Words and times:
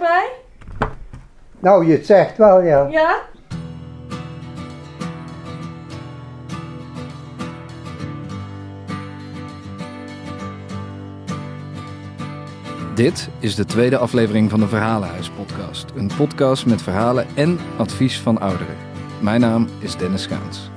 bij? 0.00 0.28
Nou, 1.58 1.86
je 1.86 2.04
zegt 2.04 2.36
wel, 2.36 2.62
ja. 2.62 2.86
Ja? 2.90 3.18
Dit 12.94 13.28
is 13.38 13.54
de 13.54 13.64
tweede 13.64 13.96
aflevering 13.96 14.50
van 14.50 14.60
de 14.60 14.68
Verhalenhuis 14.68 15.30
podcast. 15.30 15.90
Een 15.94 16.10
podcast 16.16 16.66
met 16.66 16.82
verhalen 16.82 17.26
en 17.34 17.58
advies 17.76 18.20
van 18.20 18.40
ouderen. 18.40 18.76
Mijn 19.20 19.40
naam 19.40 19.68
is 19.78 19.96
Dennis 19.96 20.22
Schaans. 20.22 20.70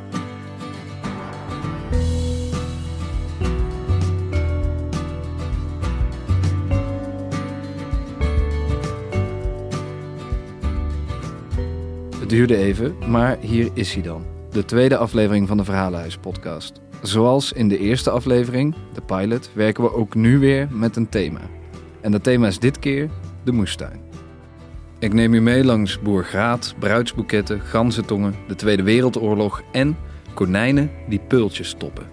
Duurde 12.34 12.58
even, 12.58 12.96
maar 13.10 13.38
hier 13.40 13.70
is 13.74 13.94
hij 13.94 14.04
dan. 14.04 14.26
De 14.50 14.66
tweede 14.66 14.98
aflevering 14.98 15.48
van 15.48 15.58
de 15.58 15.64
Verhalenhuis 15.64 16.18
podcast. 16.18 16.82
Zoals 17.02 17.52
in 17.52 17.68
de 17.68 17.78
eerste 17.78 18.10
aflevering, 18.10 18.76
de 18.94 19.02
pilot, 19.02 19.50
werken 19.54 19.84
we 19.84 19.94
ook 19.94 20.16
nu 20.16 20.40
weer 20.40 20.68
met 20.72 20.96
een 20.96 21.10
thema. 21.10 21.40
En 22.02 22.12
dat 22.12 22.24
thema 22.24 22.48
is 22.48 22.60
dit 22.60 22.80
keer 22.80 23.10
de 23.44 23.52
moestuin. 23.52 24.02
Ik 25.00 25.14
neem 25.14 25.34
u 25.34 25.42
mee 25.42 25.64
langs 25.64 26.00
boergraat, 26.00 26.76
bruidsboeketten, 26.80 27.62
ganzentongen, 27.62 28.36
de 28.48 28.56
Tweede 28.56 28.84
Wereldoorlog 28.84 29.62
en 29.72 29.98
konijnen 30.34 30.92
die 31.10 31.22
peultjes 31.28 31.70
stoppen. 31.70 32.08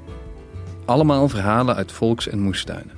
Allemaal 0.85 1.29
verhalen 1.29 1.77
uit 1.77 1.93
volks- 1.93 2.29
en 2.29 2.41
moestuinen. 2.41 2.95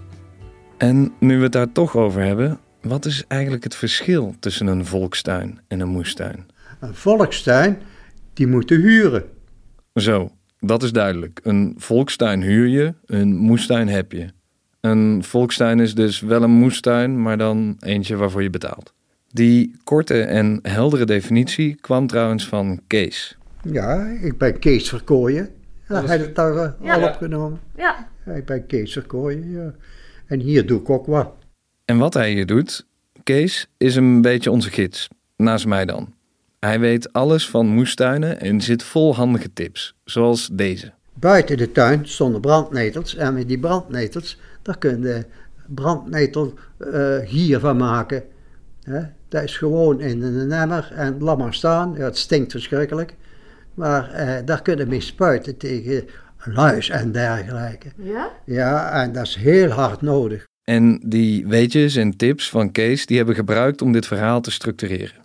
En 0.77 1.13
nu 1.19 1.37
we 1.37 1.43
het 1.43 1.53
daar 1.53 1.73
toch 1.73 1.97
over 1.97 2.23
hebben, 2.23 2.59
wat 2.81 3.05
is 3.05 3.25
eigenlijk 3.29 3.65
het 3.65 3.75
verschil 3.75 4.35
tussen 4.41 4.67
een 4.67 4.87
volkstuin 4.87 5.61
en 5.69 5.81
een 5.81 5.89
moestuin? 5.89 6.51
Een 6.83 6.95
volkstuin, 6.95 7.79
die 8.33 8.47
moeten 8.47 8.81
huren. 8.81 9.25
Zo, 9.95 10.31
dat 10.61 10.83
is 10.83 10.93
duidelijk. 10.93 11.41
Een 11.43 11.75
volkstuin 11.79 12.43
huur 12.43 12.67
je, 12.69 12.95
een 13.07 13.37
moestuin 13.37 13.89
heb 13.89 14.13
je. 14.13 14.27
Een 14.81 15.25
volkstuin 15.25 15.81
is 15.81 15.95
dus 15.95 16.21
wel 16.21 16.43
een 16.43 16.51
moestuin, 16.51 17.23
maar 17.23 17.39
dan 17.39 17.77
eentje 17.81 18.17
waarvoor 18.17 18.43
je 18.43 18.51
betaalt. 18.51 18.93
Die 19.29 19.77
korte 19.85 20.23
en 20.23 20.59
heldere 20.63 21.05
definitie 21.05 21.75
kwam 21.75 22.07
trouwens 22.07 22.47
van 22.49 22.81
Kees. 22.87 23.37
Ja, 23.63 24.07
ik 24.23 24.39
ben 24.39 24.59
Kees 24.59 24.89
Verkooyen. 24.89 25.49
Ja, 25.89 25.95
Dat 25.95 26.03
is- 26.03 26.09
hij 26.09 26.17
heeft 26.17 26.29
het 26.29 26.37
daar 26.37 26.57
eh, 26.57 26.71
Ja. 26.83 26.95
al 26.95 27.09
opgenomen. 27.09 27.61
Ja. 27.77 28.09
Ja, 28.27 28.33
ik 28.33 28.45
ben 28.45 28.67
Kees 28.67 28.93
Verkooyen, 28.93 29.51
ja. 29.51 29.73
En 30.27 30.41
hier 30.41 30.67
doe 30.67 30.81
ik 30.81 30.91
ook 30.91 31.07
wat. 31.07 31.33
En 31.85 31.99
wat 31.99 32.15
hij 32.15 32.33
hier 32.33 32.47
doet, 32.47 32.87
Kees 33.23 33.69
is 33.77 33.97
een 33.97 34.21
beetje 34.21 34.51
onze 34.51 34.71
gids, 34.71 35.09
naast 35.37 35.67
mij 35.67 35.85
dan. 35.85 36.13
Hij 36.67 36.81
weet 36.81 37.13
alles 37.13 37.49
van 37.49 37.67
moestuinen 37.67 38.41
en 38.41 38.61
zit 38.61 38.83
vol 38.83 39.15
handige 39.15 39.53
tips, 39.53 39.95
zoals 40.05 40.49
deze. 40.53 40.93
Buiten 41.15 41.57
de 41.57 41.73
tuin 41.73 42.09
stonden 42.09 42.41
brandnetels. 42.41 43.17
En 43.17 43.35
met 43.35 43.49
die 43.49 43.59
brandnetels, 43.59 44.41
daar 44.63 44.79
kun 44.79 45.03
je 45.03 45.25
brandnetel 45.67 46.55
eh, 46.79 47.17
gier 47.25 47.61
van 47.61 47.77
maken. 47.77 48.23
Hè? 48.83 49.01
Dat 49.29 49.43
is 49.43 49.57
gewoon 49.57 50.01
in 50.01 50.23
een 50.23 50.53
emmer 50.53 50.93
en 50.95 51.17
laat 51.19 51.39
maar 51.39 51.55
staan. 51.55 51.95
Ja, 51.97 52.05
het 52.05 52.19
stinkt 52.19 52.51
verschrikkelijk. 52.51 53.15
Maar 53.75 54.11
eh, 54.11 54.47
daar 54.47 54.63
kun 54.63 54.77
je 54.77 54.87
mee 54.87 55.01
spuiten 55.01 55.57
tegen 55.57 56.09
luis 56.45 56.89
en 56.89 57.13
dergelijke. 57.13 57.89
Ja? 57.97 58.31
Ja, 58.45 59.03
en 59.03 59.13
dat 59.13 59.27
is 59.27 59.37
heel 59.37 59.71
hard 59.71 60.01
nodig. 60.01 60.45
En 60.65 61.01
die 61.05 61.47
weetjes 61.47 61.97
en 61.97 62.17
tips 62.17 62.51
van 62.51 62.73
Kees, 62.73 63.07
die 63.07 63.17
hebben 63.17 63.35
we 63.35 63.41
gebruikt 63.41 63.83
om 63.83 63.93
dit 63.93 64.07
verhaal 64.07 64.41
te 64.41 64.51
structureren. 64.51 65.22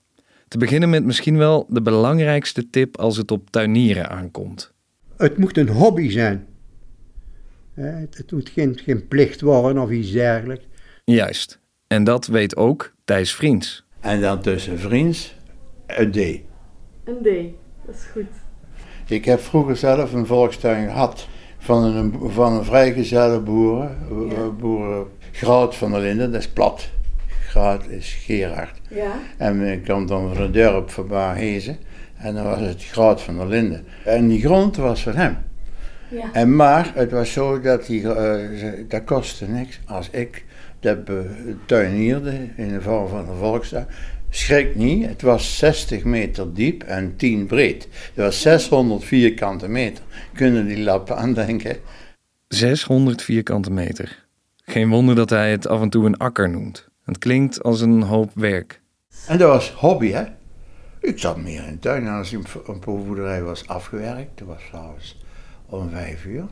Te 0.47 0.57
beginnen 0.57 0.89
met 0.89 1.03
misschien 1.03 1.37
wel 1.37 1.65
de 1.69 1.81
belangrijkste 1.81 2.69
tip 2.69 2.97
als 2.97 3.17
het 3.17 3.31
op 3.31 3.49
tuinieren 3.49 4.09
aankomt. 4.09 4.73
Het 5.17 5.37
moet 5.37 5.57
een 5.57 5.69
hobby 5.69 6.09
zijn. 6.09 6.47
Het 7.73 8.17
het 8.17 8.31
moet 8.31 8.49
geen, 8.49 8.79
geen 8.83 9.07
plicht 9.07 9.41
worden 9.41 9.81
of 9.81 9.89
iets 9.89 10.11
dergelijks. 10.11 10.65
Juist. 11.05 11.59
En 11.87 12.03
dat 12.03 12.27
weet 12.27 12.55
ook 12.55 12.93
Thijs 13.05 13.35
Vriends. 13.35 13.85
En 13.99 14.21
dan 14.21 14.41
tussen 14.41 14.79
vriends 14.79 15.35
een 15.87 16.11
D. 16.11 16.15
Een 16.15 17.17
D. 17.21 17.27
Dat 17.85 17.95
is 17.95 18.03
goed. 18.11 18.25
Ik 19.07 19.25
heb 19.25 19.39
vroeger 19.39 19.75
zelf 19.77 20.13
een 20.13 20.25
volkstuin 20.25 20.87
gehad 20.89 21.27
van 21.57 21.83
een, 21.83 22.13
van 22.31 22.53
een 22.53 22.63
vrijgezelle 22.65 23.39
boeren, 23.39 23.97
Ja. 24.29 24.49
boeren 24.49 25.05
Groot 25.31 25.75
van 25.75 25.91
der 25.91 26.01
Linden, 26.01 26.31
dat 26.31 26.41
is 26.41 26.47
plat. 26.49 26.89
Groot 27.47 27.87
is 27.87 28.13
Gerard. 28.25 28.81
Ja? 28.89 29.11
En 29.37 29.61
ik 29.61 29.83
kwam 29.83 30.05
dan 30.07 30.33
van 30.33 30.43
een 30.43 30.51
dorp 30.51 30.89
van 30.89 31.07
Baarhezen 31.07 31.77
en 32.17 32.33
dan 32.33 32.43
was 32.43 32.59
het 32.59 32.83
Groot 32.85 33.21
van 33.21 33.37
der 33.37 33.47
Linden. 33.47 33.83
En 34.05 34.27
die 34.27 34.41
grond 34.41 34.75
was 34.75 35.03
van 35.03 35.15
hem. 35.15 35.37
Ja. 36.09 36.29
En 36.33 36.55
maar 36.55 36.91
het 36.95 37.11
was 37.11 37.31
zo 37.31 37.59
dat 37.61 37.85
die, 37.85 38.01
eh, 38.13 38.13
ze- 38.57 38.85
dat 38.87 39.03
kostte 39.03 39.47
niks. 39.49 39.79
Als 39.85 40.09
ik 40.09 40.45
dat 40.79 41.05
betuinierde 41.05 42.33
in 42.55 42.67
de 42.67 42.81
vorm 42.81 43.07
van 43.07 43.29
een 43.29 43.35
volkstuin, 43.37 43.85
schrik 44.29 44.75
niet, 44.75 45.05
het 45.07 45.21
was 45.21 45.57
60 45.57 46.03
meter 46.03 46.53
diep 46.53 46.83
en 46.83 47.15
10 47.15 47.45
breed. 47.45 47.83
Het 47.91 48.25
was 48.25 48.41
600 48.41 49.03
vierkante 49.03 49.67
meter. 49.67 50.03
Kunnen 50.33 50.65
die 50.67 50.79
lappen 50.79 51.17
aandenken? 51.17 51.77
600 52.47 53.21
vierkante 53.21 53.71
meter. 53.71 54.25
Geen 54.65 54.89
wonder 54.89 55.15
dat 55.15 55.29
hij 55.29 55.51
het 55.51 55.67
af 55.67 55.81
en 55.81 55.89
toe 55.89 56.05
een 56.05 56.17
akker 56.17 56.49
noemt. 56.49 56.87
Het 57.07 57.17
klinkt 57.17 57.63
als 57.63 57.81
een 57.81 58.01
hoop 58.01 58.31
werk. 58.33 58.81
En 59.27 59.37
dat 59.37 59.49
was 59.49 59.71
hobby, 59.71 60.11
hè? 60.11 60.23
Ik 60.99 61.19
zat 61.19 61.37
meer 61.37 61.63
in 61.63 61.73
de 61.73 61.79
tuin 61.79 62.07
als 62.07 62.31
een 62.31 62.45
een 62.65 62.79
boerderij 62.79 63.43
was 63.43 63.67
afgewerkt, 63.67 64.37
dat 64.37 64.47
was 64.47 64.61
s'avonds 64.71 65.17
om 65.65 65.89
vijf 65.89 66.25
uur. 66.25 66.45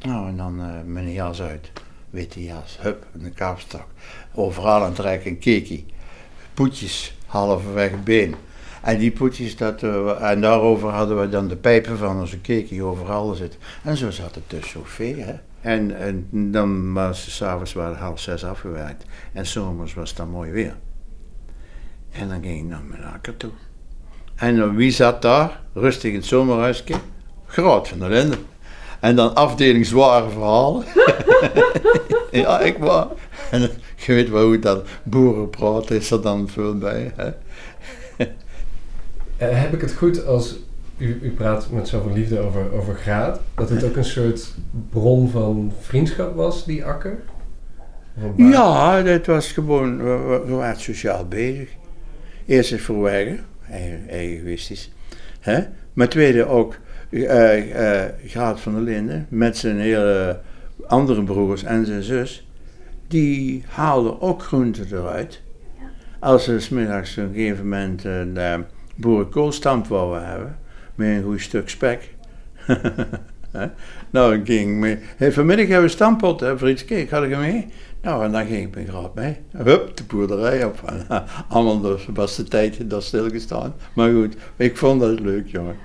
Nou, 0.00 0.28
en 0.28 0.36
dan 0.36 0.60
eh 0.60 0.66
mijn 0.84 1.12
jas 1.12 1.42
uit, 1.42 1.72
witte 2.10 2.44
jas, 2.44 2.78
hup, 2.80 3.06
en 3.12 3.22
de 3.22 3.30
kaapstok. 3.30 3.86
Overal 4.34 4.80
aan 4.80 4.86
het 4.86 4.94
trekken, 4.94 5.30
een 5.30 5.38
kekie. 5.38 5.86
Poetjes, 6.54 7.16
halverwege 7.26 7.96
been. 7.96 8.34
En 8.82 8.98
die 8.98 9.10
poetjes, 9.10 9.56
dat, 9.56 9.82
eh, 9.82 10.30
en 10.30 10.40
daarover 10.40 10.88
hadden 10.88 11.20
we 11.20 11.28
dan 11.28 11.48
de 11.48 11.56
pijpen 11.56 11.98
van 11.98 12.20
onze 12.20 12.40
kekie 12.40 12.82
overal 12.82 13.34
zitten. 13.34 13.60
En 13.82 13.96
zo 13.96 14.10
zat 14.10 14.34
het 14.34 14.50
dus 14.50 14.68
zoveel, 14.68 15.16
hè. 15.16 15.34
En, 15.62 15.96
en 15.96 16.28
dan 16.50 16.92
was 16.92 17.36
s'avonds 17.36 17.74
half 17.74 18.20
zes 18.20 18.44
afgewerkt. 18.44 19.04
En 19.32 19.46
zomers 19.46 19.94
was 19.94 20.08
het 20.08 20.18
dan 20.18 20.28
mooi 20.28 20.50
weer. 20.50 20.74
En 22.10 22.28
dan 22.28 22.42
ging 22.42 22.58
ik 22.58 22.64
naar 22.64 22.84
mijn 22.84 23.04
akker 23.04 23.36
toe. 23.36 23.50
En 24.34 24.56
dan 24.56 24.76
wie 24.76 24.90
zat 24.90 25.22
daar, 25.22 25.60
rustig 25.72 26.10
in 26.10 26.16
het 26.16 26.24
zomerhuisje? 26.24 26.94
Groot 27.46 27.88
van 27.88 27.98
der 27.98 28.10
Linden. 28.10 28.38
En 29.00 29.16
dan 29.16 29.34
afdeling 29.34 29.86
zware 29.86 30.30
verhalen. 30.30 30.84
ja, 32.42 32.60
ik 32.60 32.78
waar. 32.78 33.06
En 33.50 33.60
je 33.96 34.12
weet 34.12 34.30
wel 34.30 34.44
hoe 34.44 34.58
dat 34.58 34.86
boeren 35.02 35.50
praten, 35.50 35.96
is 35.96 36.10
er 36.10 36.22
dan 36.22 36.48
veel 36.48 36.78
bij. 36.78 37.12
Hè? 37.16 37.30
Eh, 39.36 39.60
heb 39.60 39.74
ik 39.74 39.80
het 39.80 39.92
goed 39.92 40.26
als 40.26 40.56
u, 41.02 41.18
u 41.22 41.30
praat 41.30 41.70
met 41.70 41.88
zoveel 41.88 42.12
liefde 42.12 42.38
over, 42.38 42.72
over 42.72 42.94
graad, 42.94 43.40
dat 43.54 43.68
het 43.70 43.84
ook 43.84 43.96
een 43.96 44.04
soort 44.04 44.54
bron 44.90 45.28
van 45.30 45.72
vriendschap 45.80 46.34
was, 46.36 46.64
die 46.64 46.84
akker? 46.84 47.18
Ja, 48.36 49.02
dat 49.02 49.26
was 49.26 49.52
gewoon, 49.52 49.96
we, 49.96 50.16
we- 50.16 50.42
we 50.46 50.52
waren 50.52 50.80
sociaal 50.80 51.28
bezig. 51.28 51.68
Eerst 52.46 52.72
is 52.72 52.82
verwijgen, 52.82 53.38
eigen- 53.70 54.08
egoïstisch. 54.08 54.90
Hè? 55.40 55.60
Maar 55.92 56.08
tweede 56.08 56.46
ook, 56.46 56.74
eh 57.10 58.04
eh 58.04 58.12
Graat 58.26 58.60
van 58.60 58.72
der 58.74 58.82
Linden 58.82 59.26
met 59.28 59.56
zijn 59.56 59.78
hele 59.78 60.40
andere 60.86 61.22
broers 61.24 61.62
en 61.64 61.86
zijn 61.86 62.02
zus, 62.02 62.46
die 63.08 63.64
haalden 63.66 64.20
ook 64.20 64.42
groenten 64.42 64.86
eruit. 64.92 65.42
Als 66.18 66.44
ze 66.44 66.60
's 66.60 66.68
middags 66.68 67.18
op 67.18 67.24
een 67.24 67.34
gegeven 67.34 67.62
moment 67.68 68.04
een 68.04 68.34
uh, 68.36 68.54
boerenkoolstamp 68.96 69.86
wouden 69.86 70.26
hebben, 70.28 70.58
met 70.94 71.08
een 71.08 71.22
goed 71.22 71.40
stuk 71.40 71.68
spek. 71.68 72.14
Nou, 74.10 74.34
ik 74.34 74.46
ging 74.46 74.80
mee. 74.80 74.98
Hey, 75.16 75.32
vanmiddag 75.32 75.66
hebben 75.66 75.84
we 75.84 75.90
stampot, 75.90 76.40
hè, 76.40 76.58
vriendje. 76.58 77.00
Ik 77.00 77.10
had 77.10 77.22
ik 77.22 77.36
mee. 77.36 77.66
Nou, 78.02 78.24
en 78.24 78.32
dan 78.32 78.46
ging 78.46 78.66
ik 78.66 78.74
mijn 78.74 78.88
graad 78.88 79.14
mee. 79.14 79.36
Hup, 79.56 79.96
de 79.96 80.04
boerderij 80.04 80.64
op. 80.64 80.92
Allemaal 81.48 81.80
dus 81.80 82.06
was 82.14 82.36
de 82.36 82.44
tijd 82.44 82.90
daar 82.90 83.02
stilgestaan. 83.02 83.74
Maar 83.94 84.12
goed, 84.12 84.36
ik 84.56 84.76
vond 84.76 85.00
dat 85.00 85.20
leuk, 85.20 85.46
jongen. 85.46 85.76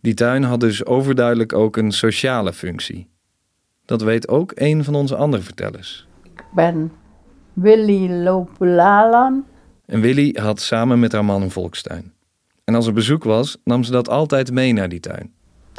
Die 0.00 0.14
tuin 0.14 0.42
had 0.42 0.60
dus 0.60 0.86
overduidelijk 0.86 1.52
ook 1.52 1.76
een 1.76 1.92
sociale 1.92 2.52
functie. 2.52 3.08
Dat 3.84 4.02
weet 4.02 4.28
ook 4.28 4.52
een 4.54 4.84
van 4.84 4.94
onze 4.94 5.16
andere 5.16 5.42
vertellers. 5.42 6.06
Ik 6.22 6.44
ben 6.54 6.92
Willy 7.52 8.22
Lopelalan. 8.22 9.44
En 9.86 10.00
Willy 10.00 10.36
had 10.40 10.60
samen 10.60 10.98
met 10.98 11.12
haar 11.12 11.24
man 11.24 11.42
een 11.42 11.50
volkstuin. 11.50 12.12
En 12.66 12.74
als 12.74 12.86
er 12.86 12.92
bezoek 12.92 13.24
was, 13.24 13.56
nam 13.64 13.82
ze 13.82 13.92
dat 13.92 14.08
altijd 14.08 14.52
mee 14.52 14.72
naar 14.72 14.88
die 14.88 15.00
tuin. 15.00 15.32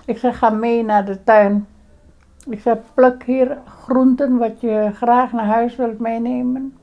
Ik 0.06 0.18
zeg, 0.18 0.38
ga 0.38 0.50
mee 0.50 0.84
naar 0.84 1.06
de 1.06 1.24
tuin. 1.24 1.68
Ik 2.50 2.60
zeg, 2.60 2.78
pluk 2.94 3.24
hier 3.24 3.58
groenten 3.66 4.38
wat 4.38 4.62
je 4.62 4.92
graag 4.94 5.32
naar 5.32 5.46
huis 5.46 5.76
wilt 5.76 6.00
meenemen. 6.00 6.74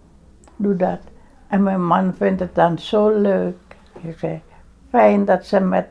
Doe 0.56 0.76
dat. 0.76 1.00
En 1.48 1.62
mijn 1.62 1.86
man 1.86 2.14
vindt 2.14 2.40
het 2.40 2.54
dan 2.54 2.78
zo 2.78 3.20
leuk. 3.20 3.56
Ik 4.02 4.18
zeg, 4.18 4.40
fijn 4.90 5.24
dat 5.24 5.46
ze 5.46 5.60
met 5.60 5.86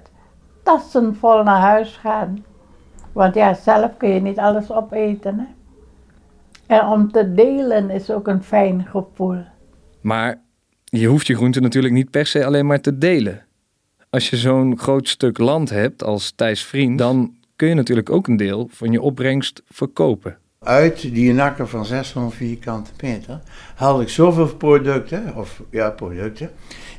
tassen 0.63 1.15
vol 1.15 1.43
naar 1.43 1.61
huis 1.61 1.97
gaan. 1.97 2.45
Want 3.11 3.35
ja, 3.35 3.53
zelf 3.53 3.97
kun 3.97 4.09
je 4.09 4.21
niet 4.21 4.39
alles 4.39 4.71
opeten. 4.71 5.39
Hè? 5.39 5.45
En 6.75 6.85
om 6.85 7.11
te 7.11 7.33
delen 7.33 7.89
is 7.89 8.11
ook 8.11 8.27
een 8.27 8.43
fijn 8.43 8.85
gevoel. 8.85 9.43
Maar 10.01 10.41
je 10.83 11.07
hoeft 11.07 11.27
je 11.27 11.35
groenten 11.35 11.61
natuurlijk 11.61 11.93
niet 11.93 12.09
per 12.09 12.25
se 12.25 12.45
alleen 12.45 12.65
maar 12.65 12.81
te 12.81 12.97
delen. 12.97 13.45
Als 14.13 14.29
je 14.29 14.37
zo'n 14.37 14.77
groot 14.79 15.07
stuk 15.07 15.37
land 15.37 15.69
hebt 15.69 16.03
als 16.03 16.31
Thijs 16.35 16.63
Vriend, 16.65 16.97
dan 16.97 17.35
kun 17.55 17.67
je 17.67 17.73
natuurlijk 17.73 18.09
ook 18.09 18.27
een 18.27 18.37
deel 18.37 18.67
van 18.71 18.91
je 18.91 19.01
opbrengst 19.01 19.61
verkopen. 19.65 20.37
Uit 20.59 21.01
die 21.01 21.33
nakken 21.33 21.69
van 21.69 21.85
600 21.85 22.35
vierkante 22.35 22.91
meter 23.01 23.39
haalde 23.75 24.03
ik 24.03 24.09
zoveel 24.09 24.55
producten, 24.55 25.35
of 25.35 25.61
ja, 25.69 25.89
producten, 25.89 26.49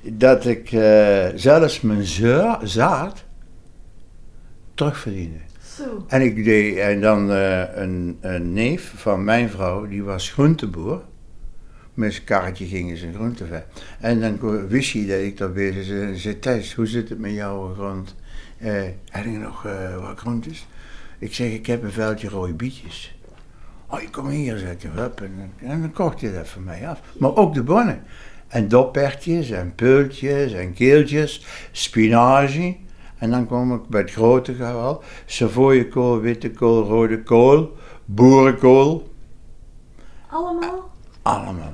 dat 0.03 0.47
ik 0.47 0.73
eh, 0.73 1.27
zelfs 1.35 1.81
mijn 1.81 2.05
za- 2.05 2.61
zaad 2.63 3.25
terugverdiende. 4.75 5.39
Zo. 5.77 6.05
En 6.09 6.23
ik 6.23 6.45
deed, 6.45 6.77
en 6.77 7.01
dan 7.01 7.31
eh, 7.31 7.63
een, 7.75 8.19
een 8.21 8.53
neef 8.53 8.93
van 8.97 9.25
mijn 9.25 9.51
vrouw, 9.51 9.87
die 9.89 10.03
was 10.03 10.31
groenteboer. 10.31 11.03
Met 11.95 12.13
zijn 12.13 12.25
karretje 12.25 12.67
gingen 12.67 12.97
ze 12.97 13.13
groenten 13.13 13.47
ver. 13.47 13.65
En 14.01 14.21
dan 14.21 14.69
wist 14.69 14.93
hij 14.93 15.07
dat 15.07 15.19
ik 15.19 15.37
daar 15.37 15.53
bezig 15.53 15.89
was. 15.89 16.09
En 16.09 16.19
zei, 16.19 16.39
Thijs, 16.39 16.75
hoe 16.75 16.87
zit 16.87 17.09
het 17.09 17.19
met 17.19 17.33
jouw 17.33 17.75
grond? 17.75 18.15
Eh, 18.59 18.83
heb 19.09 19.25
je 19.25 19.31
nog 19.31 19.67
eh, 19.67 20.07
wat 20.07 20.19
groentes? 20.19 20.67
Ik 21.19 21.35
zeg, 21.35 21.53
ik 21.53 21.67
heb 21.67 21.83
een 21.83 21.93
veldje 21.93 22.29
rode 22.29 22.53
bietjes. 22.53 23.17
Oh, 23.87 24.01
je 24.01 24.11
kom 24.11 24.29
hier, 24.29 24.59
zeg 24.59 24.73
ik. 24.73 24.91
Hup, 24.95 25.21
en, 25.21 25.53
en 25.57 25.81
dan 25.81 25.93
kocht 25.93 26.21
hij 26.21 26.33
dat 26.33 26.49
van 26.49 26.65
mij 26.65 26.89
af. 26.89 27.01
Maar 27.19 27.37
ook 27.37 27.55
de 27.55 27.63
bonnen. 27.63 28.03
En 28.49 28.69
doppertjes 28.69 29.51
en 29.51 29.75
peultjes 29.75 30.53
en 30.53 30.73
keeltjes, 30.73 31.47
spinazie. 31.73 32.87
En 33.19 33.31
dan 33.31 33.47
kom 33.47 33.75
ik 33.75 33.89
bij 33.89 34.01
het 34.01 34.11
grote 34.11 34.55
gehaal. 34.55 35.03
Savoyekool, 35.27 36.21
witte 36.21 36.51
kool, 36.51 36.83
rode 36.83 37.23
kool, 37.23 37.77
boerenkool. 38.05 39.13
Allemaal? 40.29 40.91
Allemaal. 41.23 41.74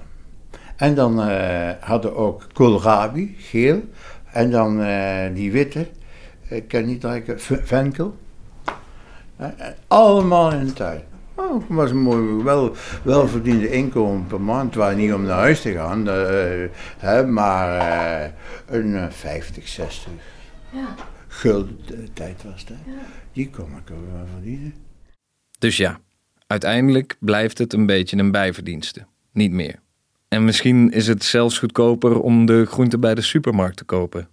En 0.81 0.95
dan 0.95 1.21
eh, 1.23 1.71
hadden 1.81 2.11
we 2.11 2.17
ook 2.17 2.47
koolrabi, 2.53 3.35
geel. 3.39 3.83
En 4.33 4.51
dan 4.51 4.81
eh, 4.83 5.35
die 5.35 5.53
witte, 5.53 5.87
ik 6.49 6.69
kan 6.69 6.85
niet 6.85 7.07
v- 7.37 7.61
venkel. 7.63 8.17
Eh, 9.37 9.49
allemaal 9.89 10.53
in 10.53 10.67
de 10.67 10.73
tuin. 10.73 11.03
Oh, 11.35 11.55
het 11.55 11.69
was 11.69 11.91
een 11.91 11.97
mooi, 12.03 12.43
wel, 12.43 12.75
welverdiende 13.03 13.71
inkomen 13.71 14.27
per 14.27 14.41
maand. 14.41 14.75
Het 14.75 14.85
was 14.85 14.95
niet 14.95 15.13
om 15.13 15.23
naar 15.23 15.39
huis 15.39 15.61
te 15.61 15.73
gaan, 15.73 16.09
eh, 16.09 16.69
hè, 16.99 17.27
maar 17.27 17.79
eh, 17.79 18.31
een 18.67 18.97
eh, 18.97 19.11
50, 19.11 19.69
60 19.69 20.13
Ja. 20.71 20.95
gulden 21.29 22.09
tijd 22.13 22.43
was 22.45 22.65
dat. 22.65 22.77
Ja. 22.87 22.93
Die 23.33 23.51
kon 23.51 23.65
ik 23.67 23.91
ook 23.91 24.13
wel 24.13 24.27
verdienen. 24.33 24.75
Dus 25.59 25.77
ja, 25.77 25.99
uiteindelijk 26.47 27.17
blijft 27.21 27.59
het 27.59 27.73
een 27.73 27.87
beetje 27.87 28.17
een 28.17 28.31
bijverdienste. 28.31 29.07
Niet 29.33 29.53
meer. 29.53 29.79
En 30.31 30.45
misschien 30.45 30.91
is 30.91 31.07
het 31.07 31.25
zelfs 31.25 31.59
goedkoper 31.59 32.21
om 32.21 32.47
de 32.47 32.67
groenten 32.67 33.01
bij 33.01 33.15
de 33.15 33.21
supermarkt 33.21 33.77
te 33.77 33.85
kopen. 33.85 34.29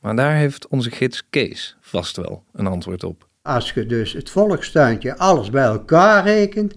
Maar 0.00 0.16
daar 0.16 0.34
heeft 0.34 0.68
onze 0.68 0.90
gids 0.90 1.22
Kees 1.30 1.76
vast 1.80 2.16
wel 2.16 2.44
een 2.52 2.66
antwoord 2.66 3.04
op. 3.04 3.28
Als 3.42 3.72
je 3.72 3.86
dus 3.86 4.12
het 4.12 4.30
volkstuintje 4.30 5.16
alles 5.16 5.50
bij 5.50 5.64
elkaar 5.64 6.24
rekent, 6.24 6.74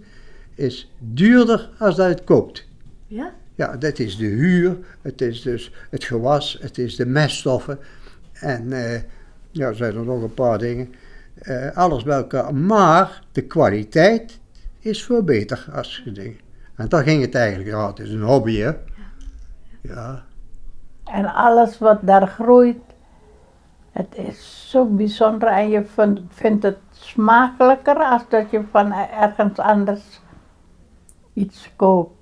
is 0.56 0.92
duurder 1.00 1.69
als 1.80 1.95
dat 1.95 2.07
het 2.07 2.24
koopt. 2.24 2.68
Ja? 3.07 3.34
Ja, 3.56 3.78
dat 3.78 4.00
is 4.00 4.18
de 4.18 4.25
huur, 4.25 4.78
het 5.01 5.22
is 5.22 5.42
dus 5.42 5.72
het 5.90 6.04
gewas, 6.04 6.57
het 6.62 6.78
is 6.78 6.95
de 6.95 7.06
meststoffen 7.06 7.80
en 8.33 8.74
eh, 8.74 9.01
ja, 9.51 9.68
er 9.68 9.75
zijn 9.75 9.95
er 9.95 10.06
nog 10.06 10.22
een 10.22 10.33
paar 10.33 10.57
dingen. 10.57 10.94
Eh, 11.36 11.75
alles 11.75 12.04
bij 12.04 12.18
elkaar. 12.18 12.56
Maar 12.56 13.24
de 13.31 13.42
kwaliteit 13.42 14.40
is 14.80 15.04
veel 15.04 15.24
beter 15.24 15.68
als 15.74 16.01
je 16.06 16.12
denkt. 16.12 16.45
En 16.78 16.90
daar 16.90 17.04
ging 17.04 17.22
het 17.22 17.36
eigenlijk 17.36 17.76
aan. 17.76 17.88
Het 17.88 18.00
is 18.00 18.12
een 18.12 18.22
hobby, 18.22 18.58
hè? 18.58 18.72
Ja. 19.82 20.24
En 21.04 21.34
alles 21.34 21.78
wat 21.78 22.00
daar 22.02 22.28
groeit, 22.28 22.78
het 23.92 24.16
is 24.16 24.68
zo 24.70 24.86
bijzonder 24.86 25.50
en 25.50 25.70
je 25.70 25.86
vindt, 25.86 26.22
vindt 26.30 26.64
het 26.64 26.78
smakelijker 26.92 27.96
als 27.96 28.22
dat 28.30 28.52
je 28.52 28.62
van 28.72 28.94
ergens 29.22 29.58
anders 29.58 30.22
iets 31.34 31.70
koopt. 31.76 32.16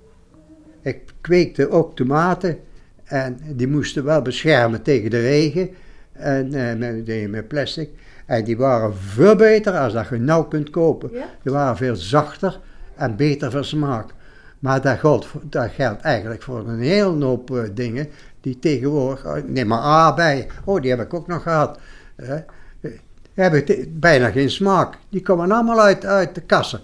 Ik 0.80 1.12
kweekte 1.20 1.70
ook 1.70 1.96
tomaten 1.96 2.58
en 3.04 3.38
die 3.48 3.68
moesten 3.68 4.04
wel 4.04 4.22
beschermen 4.22 4.82
tegen 4.82 5.10
de 5.10 5.20
regen. 5.20 5.70
En 6.12 6.54
eh, 6.54 7.28
met, 7.28 7.48
plastic. 7.48 7.90
En 8.26 8.44
die 8.44 8.56
waren 8.56 8.96
veel 8.96 9.36
beter 9.36 9.78
als 9.78 9.92
dat 9.92 10.08
je 10.08 10.16
nou 10.16 10.48
kunt 10.48 10.70
kopen. 10.70 11.10
Ja? 11.12 11.26
Die 11.42 11.52
waren 11.52 11.76
veel 11.76 11.96
zachter 11.96 12.60
en 12.94 13.16
beter 13.16 13.50
van 13.50 13.64
smaak. 13.64 14.14
Maar 14.58 14.80
dat 14.82 14.98
geldt, 14.98 15.26
dat 15.42 15.70
geldt 15.70 16.02
eigenlijk 16.02 16.42
voor 16.42 16.68
een 16.68 16.80
hele 16.80 17.24
hoop 17.24 17.50
eh, 17.50 17.62
dingen 17.74 18.08
die 18.40 18.58
tegenwoordig... 18.58 19.24
eh, 19.24 19.42
Neem 19.46 19.66
maar 19.66 19.80
aardbeien. 19.80 20.46
Oh, 20.64 20.80
die 20.80 20.90
heb 20.90 21.00
ik 21.00 21.14
ook 21.14 21.26
nog 21.26 21.42
gehad. 21.42 21.78
hè. 22.16 22.34
Eh, 22.34 22.44
Die 22.80 23.44
hebben 23.44 23.64
bijna 24.00 24.30
geen 24.30 24.50
smaak. 24.50 24.98
Die 25.08 25.22
komen 25.22 25.50
allemaal 25.50 25.80
uit, 25.80 26.04
uit 26.04 26.34
de 26.34 26.40
kassen. 26.40 26.80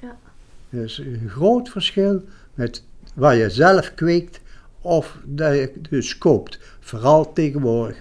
Ja. 0.00 0.16
Dus 0.70 0.98
een 0.98 1.28
groot 1.28 1.68
verschil 1.68 2.22
met 2.54 2.84
wat 3.14 3.36
je 3.36 3.50
zelf 3.50 3.94
kweekt 3.94 4.40
of 4.80 5.18
dat 5.24 5.54
je 5.54 5.72
dus 5.90 6.18
koopt. 6.18 6.58
Vooral 6.80 7.32
tegenwoordig. 7.32 7.96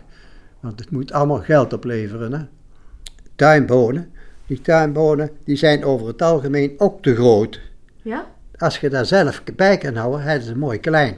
Want 0.60 0.80
het 0.80 0.92
moet 0.92 1.12
allemaal 1.12 1.42
geld 1.42 1.74
opleveren. 1.74 2.33
Hè? 2.33 2.45
Tuinbonen. 3.36 4.12
Die 4.48 4.62
tuinbonen 4.62 5.30
die 5.44 5.56
zijn 5.56 5.83
over 5.86 6.07
het 6.07 6.21
algemeen 6.21 6.74
ook 6.77 7.01
te 7.01 7.16
groot. 7.16 7.60
Ja? 8.01 8.25
Als 8.59 8.79
je 8.79 8.89
daar 8.89 9.06
zelf 9.06 9.44
bij 9.56 9.77
kan 9.77 9.95
houden, 9.95 10.21
hebben 10.21 10.47
ze 10.47 10.57
mooi 10.57 10.79
klein. 10.79 11.17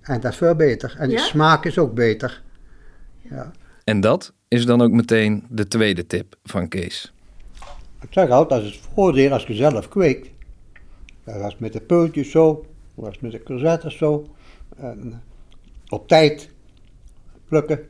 En 0.00 0.20
dat 0.20 0.30
is 0.32 0.36
veel 0.38 0.54
beter. 0.54 0.94
En 0.98 1.08
de 1.08 1.14
Ja? 1.14 1.20
smaak 1.22 1.64
is 1.64 1.78
ook 1.78 1.94
beter. 1.94 2.42
Ja. 3.30 3.50
En 3.84 4.00
dat 4.00 4.32
is 4.48 4.66
dan 4.66 4.80
ook 4.80 4.90
meteen 4.90 5.44
de 5.48 5.68
tweede 5.68 6.06
tip 6.06 6.36
van 6.44 6.68
Kees. 6.68 7.12
Ik 8.00 8.08
zeg 8.10 8.30
altijd, 8.30 8.60
dat 8.62 8.70
is 8.70 8.76
het 8.76 8.88
voordeel 8.94 9.32
als 9.32 9.44
je 9.46 9.54
zelf 9.54 9.88
kweekt. 9.88 10.28
Dat 11.24 11.36
was 11.40 11.56
met 11.58 11.72
de 11.72 11.80
peultjes 11.80 12.30
zo, 12.30 12.66
dat 12.94 13.04
was 13.04 13.18
met 13.20 13.32
de 13.32 13.42
courgettes 13.42 13.96
zo. 13.96 14.28
En 14.76 15.22
op 15.88 16.08
tijd 16.08 16.50
plukken, 17.48 17.80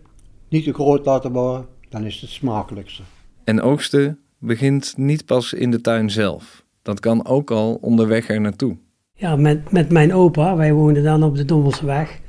niet 0.48 0.64
te 0.64 0.72
groot 0.74 1.06
laten 1.06 1.32
worden, 1.32 1.66
dan 1.88 2.04
is 2.04 2.12
het 2.12 2.20
het 2.22 2.30
smakelijkste. 2.30 3.02
En 3.44 3.60
oogsten 3.60 4.18
begint 4.38 4.96
niet 4.96 5.24
pas 5.26 5.52
in 5.52 5.70
de 5.70 5.80
tuin 5.80 6.10
zelf. 6.10 6.64
Dat 6.90 7.00
kan 7.00 7.26
ook 7.26 7.50
al 7.50 7.78
onderweg 7.80 8.28
er 8.28 8.40
naartoe. 8.40 8.76
Ja, 9.14 9.36
met, 9.36 9.72
met 9.72 9.90
mijn 9.90 10.14
opa, 10.14 10.56
wij 10.56 10.72
woonden 10.72 11.02
dan 11.02 11.22
op 11.22 11.36
de 11.36 11.44
Dommelseweg. 11.44 12.20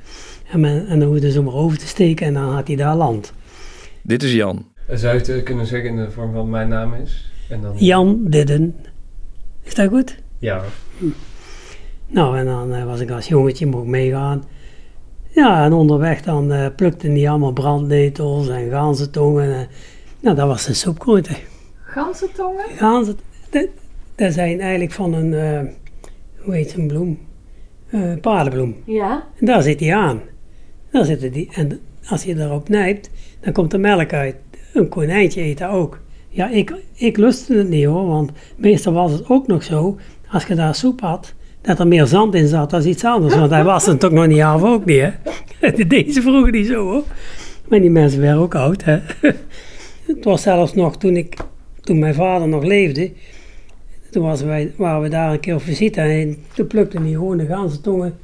En, 0.50 0.60
men, 0.60 0.86
en 0.86 0.98
dan 0.98 1.08
hoefden 1.08 1.32
ze 1.32 1.42
maar 1.42 1.54
over 1.54 1.78
te 1.78 1.86
steken 1.86 2.26
en 2.26 2.34
dan 2.34 2.52
had 2.52 2.66
hij 2.66 2.76
daar 2.76 2.96
land. 2.96 3.32
Dit 4.02 4.22
is 4.22 4.32
Jan. 4.32 4.66
Zou 4.88 5.12
je 5.12 5.18
het 5.18 5.28
eh, 5.28 5.42
kunnen 5.42 5.66
zeggen 5.66 5.90
in 5.90 5.96
de 5.96 6.10
vorm 6.10 6.32
van 6.32 6.50
mijn 6.50 6.68
naam 6.68 6.94
is? 6.94 7.30
En 7.48 7.60
dan... 7.60 7.72
Jan 7.76 8.24
Didden. 8.24 8.74
Is 9.62 9.74
dat 9.74 9.88
goed? 9.88 10.22
Ja. 10.38 10.62
Nou, 12.06 12.38
en 12.38 12.44
dan 12.44 12.74
eh, 12.74 12.84
was 12.84 13.00
ik 13.00 13.10
als 13.10 13.28
jongetje, 13.28 13.66
mocht 13.66 13.86
meegaan. 13.86 14.44
Ja, 15.28 15.64
en 15.64 15.72
onderweg 15.72 16.22
dan 16.22 16.52
eh, 16.52 16.66
plukten 16.76 17.14
die 17.14 17.30
allemaal 17.30 17.52
brandnetels 17.52 18.48
en 18.48 18.70
ganzentongen. 18.70 19.54
En, 19.54 19.68
nou, 20.20 20.36
dat 20.36 20.46
was 20.46 20.66
de 20.66 20.74
soepgroente. 20.74 21.36
Ganzentongen? 21.82 22.64
Ganzen, 22.76 23.16
dat, 24.22 24.34
dat 24.34 24.44
zijn 24.44 24.60
eigenlijk 24.60 24.92
van 24.92 25.14
een, 25.14 25.34
eh, 25.34 25.60
hoe 26.38 26.54
heet 26.54 26.70
zo'n 26.70 26.86
bloem? 26.86 27.18
Eh 27.90 28.00
paardenbloem. 28.20 28.76
Ja? 28.84 29.26
En 29.38 29.46
daar 29.46 29.62
zit 29.62 29.80
hij 29.80 29.94
aan. 29.94 30.20
Daar 30.90 31.04
zitten 31.04 31.32
die, 31.32 31.48
en 31.52 31.80
als 32.08 32.22
je 32.22 32.40
erop 32.40 32.68
nijpt, 32.68 33.10
dan 33.40 33.52
komt 33.52 33.72
er 33.72 33.80
melk 33.80 34.12
uit. 34.12 34.36
Een 34.72 34.88
konijntje 34.88 35.42
eet 35.42 35.58
dat 35.58 35.70
ook. 35.70 36.00
Ja, 36.28 36.50
ik, 36.50 36.74
ik 36.94 37.16
lustte 37.16 37.54
het 37.54 37.68
niet 37.68 37.84
hoor, 37.84 38.06
want 38.06 38.30
meestal 38.56 38.92
was 38.92 39.12
het 39.12 39.28
ook 39.28 39.46
nog 39.46 39.62
zo, 39.62 39.98
als 40.30 40.46
je 40.46 40.54
daar 40.54 40.74
soep 40.74 41.00
had, 41.00 41.34
dat 41.60 41.78
er 41.78 41.86
meer 41.86 42.06
zand 42.06 42.34
in 42.34 42.48
zat 42.48 42.70
dan 42.70 42.86
iets 42.86 43.04
anders. 43.04 43.34
Want 43.34 43.50
hij 43.50 43.64
was 43.64 43.86
het 43.86 44.00
toch 44.00 44.10
nog 44.10 44.26
niet 44.26 44.40
af 44.40 44.62
ook 44.62 44.84
niet, 44.84 45.00
hè. 45.00 45.72
Deze 45.86 46.22
vroeger 46.22 46.52
niet 46.52 46.66
zo 46.66 46.90
hoor. 46.90 47.02
Maar 47.68 47.80
die 47.80 47.90
mensen 47.90 48.20
werden 48.20 48.40
ook 48.40 48.54
oud, 48.54 48.84
hè. 48.84 48.98
Het 50.06 50.24
was 50.24 50.42
zelfs 50.42 50.74
nog 50.74 50.96
toen 50.96 51.16
ik, 51.16 51.36
toen 51.80 51.98
mijn 51.98 52.14
vader 52.14 52.48
nog 52.48 52.64
leefde, 52.64 53.12
toen 54.12 54.22
was 54.22 54.42
wij, 54.42 54.72
waren 54.76 55.02
we 55.02 55.08
daar 55.08 55.32
een 55.32 55.40
keer 55.40 55.54
op 55.54 55.62
visite 55.62 56.00
en 56.00 56.36
toen 56.54 56.66
plukte 56.66 56.98
hij 56.98 57.10
gewoon 57.10 57.36
de 57.36 57.46
ganzentongen 57.46 58.18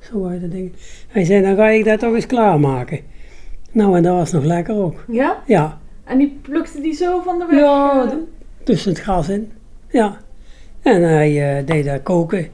zo 0.00 0.26
uit 0.26 0.40
de 0.40 0.48
dingen. 0.48 0.72
Hij 1.08 1.24
zei, 1.24 1.42
dan 1.42 1.56
ga 1.56 1.68
ik 1.68 1.84
dat 1.84 1.98
toch 2.00 2.14
eens 2.14 2.26
klaarmaken. 2.26 3.00
Nou, 3.72 3.96
en 3.96 4.02
dat 4.02 4.16
was 4.16 4.32
nog 4.32 4.44
lekker 4.44 4.74
ook. 4.74 5.04
Ja? 5.08 5.42
Ja, 5.46 5.78
En 6.04 6.18
die 6.18 6.38
plukte 6.42 6.80
die 6.80 6.94
zo 6.94 7.20
van 7.20 7.38
de 7.38 7.46
weg? 7.46 7.58
ja 7.58 8.18
tussen 8.64 8.92
het 8.92 9.00
gras 9.00 9.28
in. 9.28 9.52
Ja. 9.90 10.20
En 10.82 11.02
hij 11.02 11.58
eh, 11.58 11.66
deed 11.66 11.84
dat 11.84 12.02
koken. 12.02 12.48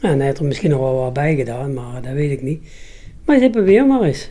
En 0.00 0.16
hij 0.16 0.26
heeft 0.26 0.38
er 0.38 0.44
misschien 0.44 0.70
nog 0.70 0.80
wel 0.80 0.94
wat 0.94 1.12
bij 1.12 1.34
gedaan, 1.34 1.74
maar 1.74 2.02
dat 2.02 2.12
weet 2.12 2.30
ik 2.30 2.42
niet. 2.42 2.62
Maar 3.24 3.38
ze 3.38 3.50
probeer 3.50 3.86
maar 3.86 4.02
eens. 4.02 4.30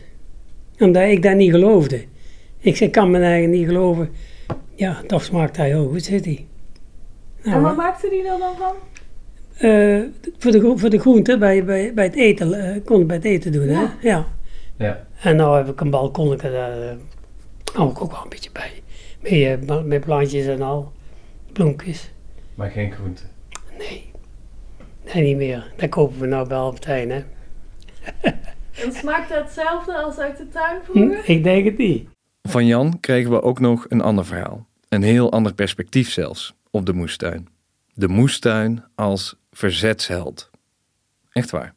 Omdat 0.80 1.04
ik 1.10 1.22
dat 1.22 1.36
niet 1.36 1.52
geloofde. 1.52 2.04
Ik 2.60 2.76
zei, 2.76 2.90
kan 2.90 3.12
me 3.12 3.20
eigenlijk 3.20 3.54
niet 3.54 3.68
geloven. 3.68 4.10
Ja, 4.76 5.02
toch 5.08 5.24
smaakt 5.24 5.58
hij 5.58 5.68
heel 5.68 5.88
goed, 5.88 6.04
zit 6.04 6.26
hij. 6.26 6.46
En 7.44 7.62
wat 7.62 7.76
maakte 7.76 8.10
die 8.10 8.28
er 8.28 8.40
dan 8.40 8.56
van? 8.58 8.74
eh, 9.58 10.02
voor, 10.38 10.52
de, 10.52 10.74
voor 10.78 10.90
de 10.90 11.00
groente 11.00 11.38
bij, 11.38 11.66
bij, 11.66 11.94
bij 11.94 12.04
het 12.06 12.16
eten, 12.16 12.54
eh, 12.54 12.84
kon 12.86 13.02
ik 13.02 13.08
bij 13.08 13.16
het 13.16 13.26
eten 13.26 13.52
doen, 13.52 13.68
hè? 13.68 13.86
Ja. 14.02 14.26
Ja. 14.78 15.06
En 15.22 15.36
nou 15.36 15.58
heb 15.58 15.68
ik 15.68 15.82
een 15.82 15.90
balkonnetje, 15.90 16.52
daar 16.52 16.82
eh, 16.82 16.96
hou 17.74 17.90
ik 17.92 18.02
ook 18.02 18.12
wel 18.12 18.24
een 18.24 18.30
beetje 18.30 18.50
bij. 18.52 18.72
Met, 19.22 19.70
eh, 19.70 19.82
met 19.84 20.02
plantjes 20.02 20.46
en 20.46 20.62
al, 20.62 20.92
bloempjes. 21.54 22.12
Maar 22.56 22.70
geen 22.70 22.92
groente. 22.92 23.24
Nee, 23.78 24.12
nee 25.14 25.24
niet 25.24 25.38
meer. 25.38 25.72
Dat 25.78 25.90
kopen 25.90 26.20
we 26.20 26.26
nou 26.26 26.48
bij 26.48 26.58
Albertijn, 26.58 27.10
hè? 27.12 27.24
En 28.84 28.92
smaakte 28.94 29.34
hetzelfde 29.34 29.94
als 29.98 30.18
uit 30.18 30.38
de 30.38 30.48
tuin 30.50 30.80
Hm, 30.86 30.92
vroeger? 30.92 31.30
ik 31.30 31.44
denk 31.44 31.66
het 31.66 31.78
niet. 31.78 32.08
Van 32.50 32.66
Jan 32.66 33.00
kregen 33.00 33.32
we 33.32 33.42
ook 33.42 33.60
nog 33.60 33.86
een 33.90 34.02
ander 34.02 34.26
verhaal. 34.26 34.66
Een 34.90 35.04
heel 35.04 35.32
ander 35.32 35.54
perspectief 35.54 36.12
zelfs 36.12 36.54
op 36.74 36.86
de 36.86 36.94
moestuin. 36.94 37.48
De 37.94 38.08
moestuin 38.08 38.84
als 38.96 39.36
verzetsheld. 39.52 40.50
Echt 41.32 41.50
waar. 41.50 41.74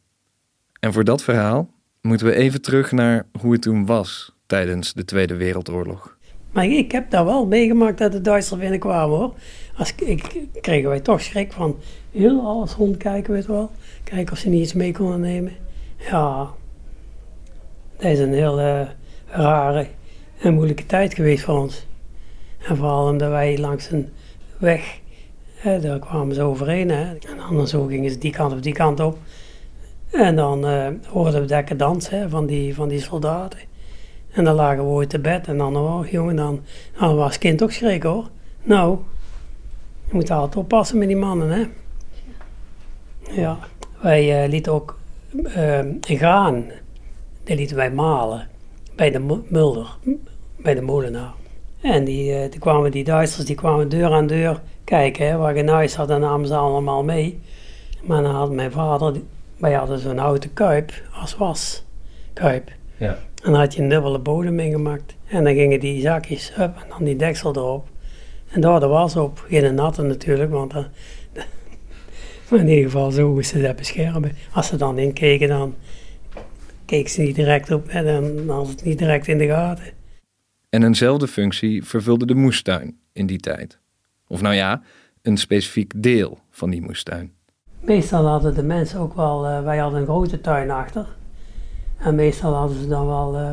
En 0.81 0.93
voor 0.93 1.05
dat 1.05 1.23
verhaal 1.23 1.71
moeten 2.00 2.26
we 2.26 2.35
even 2.35 2.62
terug 2.62 2.93
naar 2.93 3.26
hoe 3.41 3.53
het 3.53 3.62
toen 3.62 3.87
was 3.87 4.33
tijdens 4.47 4.93
de 4.93 5.05
Tweede 5.05 5.37
Wereldoorlog. 5.37 6.19
Maar 6.50 6.67
ik 6.67 6.93
heb 6.93 7.11
daar 7.11 7.25
wel 7.25 7.47
meegemaakt 7.47 7.99
dat 7.99 8.12
de 8.12 8.21
Duitsers 8.21 8.61
binnenkwamen 8.61 9.17
hoor. 9.17 9.35
Als, 9.76 9.95
ik, 9.95 10.49
kregen 10.61 10.88
wij 10.88 11.00
toch 11.00 11.21
schrik 11.21 11.53
van 11.53 11.76
heel 12.11 12.47
alles 12.47 12.75
rondkijken, 12.75 13.33
weet 13.33 13.47
je 13.47 13.53
wel. 13.53 13.71
Kijken 14.05 14.33
of 14.33 14.38
ze 14.38 14.49
niet 14.49 14.62
iets 14.62 14.75
mee 14.75 14.93
konden 14.93 15.21
nemen. 15.21 15.53
Ja, 15.99 16.50
dat 17.97 18.11
is 18.11 18.19
een 18.19 18.33
heel 18.33 18.61
eh, 18.61 18.88
rare 19.26 19.87
en 20.38 20.55
moeilijke 20.55 20.87
tijd 20.87 21.15
geweest 21.15 21.45
voor 21.45 21.59
ons. 21.59 21.87
En 22.69 22.76
vooral 22.76 23.09
omdat 23.09 23.31
wij 23.31 23.59
langs 23.59 23.91
een 23.91 24.09
weg, 24.59 25.01
daar 25.63 25.99
kwamen 25.99 26.35
ze 26.35 26.43
overheen. 26.43 26.91
Hè. 26.91 27.05
En 27.05 27.57
dan 27.57 27.69
zo 27.69 27.85
gingen 27.85 28.11
ze 28.11 28.19
die 28.19 28.33
kant 28.33 28.53
of 28.53 28.61
die 28.61 28.73
kant 28.73 29.01
op. 29.01 29.19
En 30.11 30.37
dan 30.37 30.67
eh, 30.67 30.89
hoorden 31.09 31.41
we 31.41 31.47
dat 31.47 31.79
dans 31.79 32.11
hè, 32.11 32.29
van, 32.29 32.47
die, 32.47 32.75
van 32.75 32.89
die 32.89 33.01
soldaten. 33.01 33.59
En 34.31 34.45
dan 34.45 34.55
lagen 34.55 34.85
we 34.85 34.91
ooit 34.91 35.11
te 35.11 35.19
bed 35.19 35.47
en 35.47 35.59
dan, 35.59 35.77
oh 35.77 36.07
jongen, 36.07 36.37
dan, 36.37 36.61
dan 36.99 37.17
was 37.17 37.39
kind 37.39 37.63
ook 37.63 37.73
schrikken 37.73 38.11
hoor. 38.11 38.29
Nou, 38.63 38.99
je 40.09 40.15
moet 40.15 40.31
altijd 40.31 40.57
oppassen 40.57 40.99
met 40.99 41.09
die 41.09 41.17
mannen, 41.17 41.51
hè. 41.51 41.65
Ja, 43.41 43.59
wij 44.01 44.43
eh, 44.43 44.49
lieten 44.49 44.73
ook 44.73 44.99
eh, 45.45 45.79
een 45.79 46.01
graan, 46.01 46.65
die 47.45 47.57
lieten 47.57 47.77
wij 47.77 47.91
malen 47.91 48.49
bij 48.97 49.11
de 49.11 49.19
mu- 49.19 49.43
mulder, 49.49 49.97
bij 50.57 50.75
de 50.75 50.83
molenaar. 50.83 51.35
En 51.80 52.04
die, 52.04 52.33
eh, 52.33 52.50
die 52.50 52.61
kwamen 52.61 52.90
die 52.90 53.04
Duitsers, 53.04 53.47
die 53.47 53.56
kwamen 53.56 53.88
deur 53.88 54.12
aan 54.12 54.26
deur 54.26 54.61
kijken, 54.85 55.26
hè, 55.26 55.37
waar 55.37 55.54
geen 55.54 55.68
huis 55.68 55.95
had, 55.95 56.11
en 56.11 56.21
namen 56.21 56.47
ze 56.47 56.54
allemaal 56.54 57.04
mee. 57.04 57.40
Maar 58.02 58.23
dan 58.23 58.35
had 58.35 58.52
mijn 58.52 58.73
vader, 58.73 59.14
wij 59.56 59.73
hadden 59.73 59.99
zo'n 59.99 60.18
houten 60.18 60.52
kuip 60.52 61.02
als 61.21 61.37
waskuip. 61.37 62.71
Ja. 62.97 63.18
En 63.42 63.52
dan 63.52 63.54
had 63.61 63.75
je 63.75 63.83
een 63.83 63.88
dubbele 63.88 64.18
bodem 64.18 64.61
ingemaakt. 64.61 65.14
En 65.28 65.45
dan 65.45 65.54
gingen 65.54 65.80
die 65.80 66.00
zakjes 66.00 66.50
up 66.50 66.76
en 66.76 66.88
dan 66.88 67.04
die 67.04 67.16
deksel 67.16 67.56
erop. 67.56 67.88
En 68.49 68.61
daar 68.61 68.80
de 68.80 68.87
was 68.87 69.16
op. 69.16 69.45
Geen 69.49 69.75
natte 69.75 70.02
natuurlijk, 70.02 70.50
want 70.50 70.73
dan, 70.73 70.87
maar 72.49 72.61
in 72.61 72.68
ieder 72.68 72.85
geval 72.85 73.11
zo 73.11 73.33
moesten 73.33 73.61
ze 73.61 73.66
dat 73.66 73.76
beschermen. 73.76 74.33
Als 74.52 74.66
ze 74.66 74.76
dan 74.76 74.99
inkeken, 74.99 75.49
dan 75.49 75.75
keek 76.85 77.09
ze 77.09 77.21
niet 77.21 77.35
direct 77.35 77.71
op 77.71 77.88
en 77.88 78.04
dan 78.04 78.56
had 78.56 78.68
het 78.68 78.85
niet 78.85 78.99
direct 78.99 79.28
in 79.28 79.38
de 79.38 79.47
gaten. 79.47 79.85
En 80.68 80.82
eenzelfde 80.82 81.28
functie 81.28 81.85
vervulde 81.85 82.26
de 82.26 82.35
moestuin 82.35 82.99
in 83.12 83.26
die 83.26 83.38
tijd. 83.38 83.78
Of 84.26 84.40
nou 84.40 84.54
ja, 84.54 84.82
een 85.23 85.37
specifiek 85.37 86.02
deel 86.02 86.38
van 86.50 86.70
die 86.70 86.82
moestuin. 86.82 87.35
Meestal 87.80 88.26
hadden 88.26 88.54
de 88.54 88.62
mensen 88.62 89.00
ook 89.00 89.14
wel, 89.14 89.46
eh, 89.46 89.62
wij 89.62 89.78
hadden 89.78 90.00
een 90.00 90.06
grote 90.06 90.40
tuin 90.40 90.70
achter. 90.70 91.06
En 91.96 92.14
meestal 92.14 92.54
hadden 92.54 92.78
ze 92.80 92.88
dan 92.88 93.06
wel 93.06 93.37
eh 93.37 93.52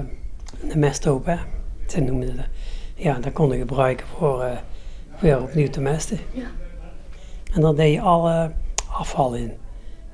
een 0.70 0.80
mesthoop, 0.80 1.26
hè. 1.26 1.36
Ze 1.88 2.02
noemden 2.02 2.36
dat. 2.36 2.46
Ja, 2.96 3.20
dat 3.20 3.34
konden 3.34 3.58
gebruiken 3.58 4.08
voor 4.08 4.42
eh, 4.42 4.58
weer 5.20 5.42
opnieuw 5.42 5.70
te 5.70 5.82
mesten. 5.82 6.20
Ja. 6.32 6.48
En 7.54 7.62
dan 7.62 7.76
deed 7.76 7.94
je 7.94 8.02
alle 8.02 8.52
afval 8.92 9.34
in. 9.36 9.52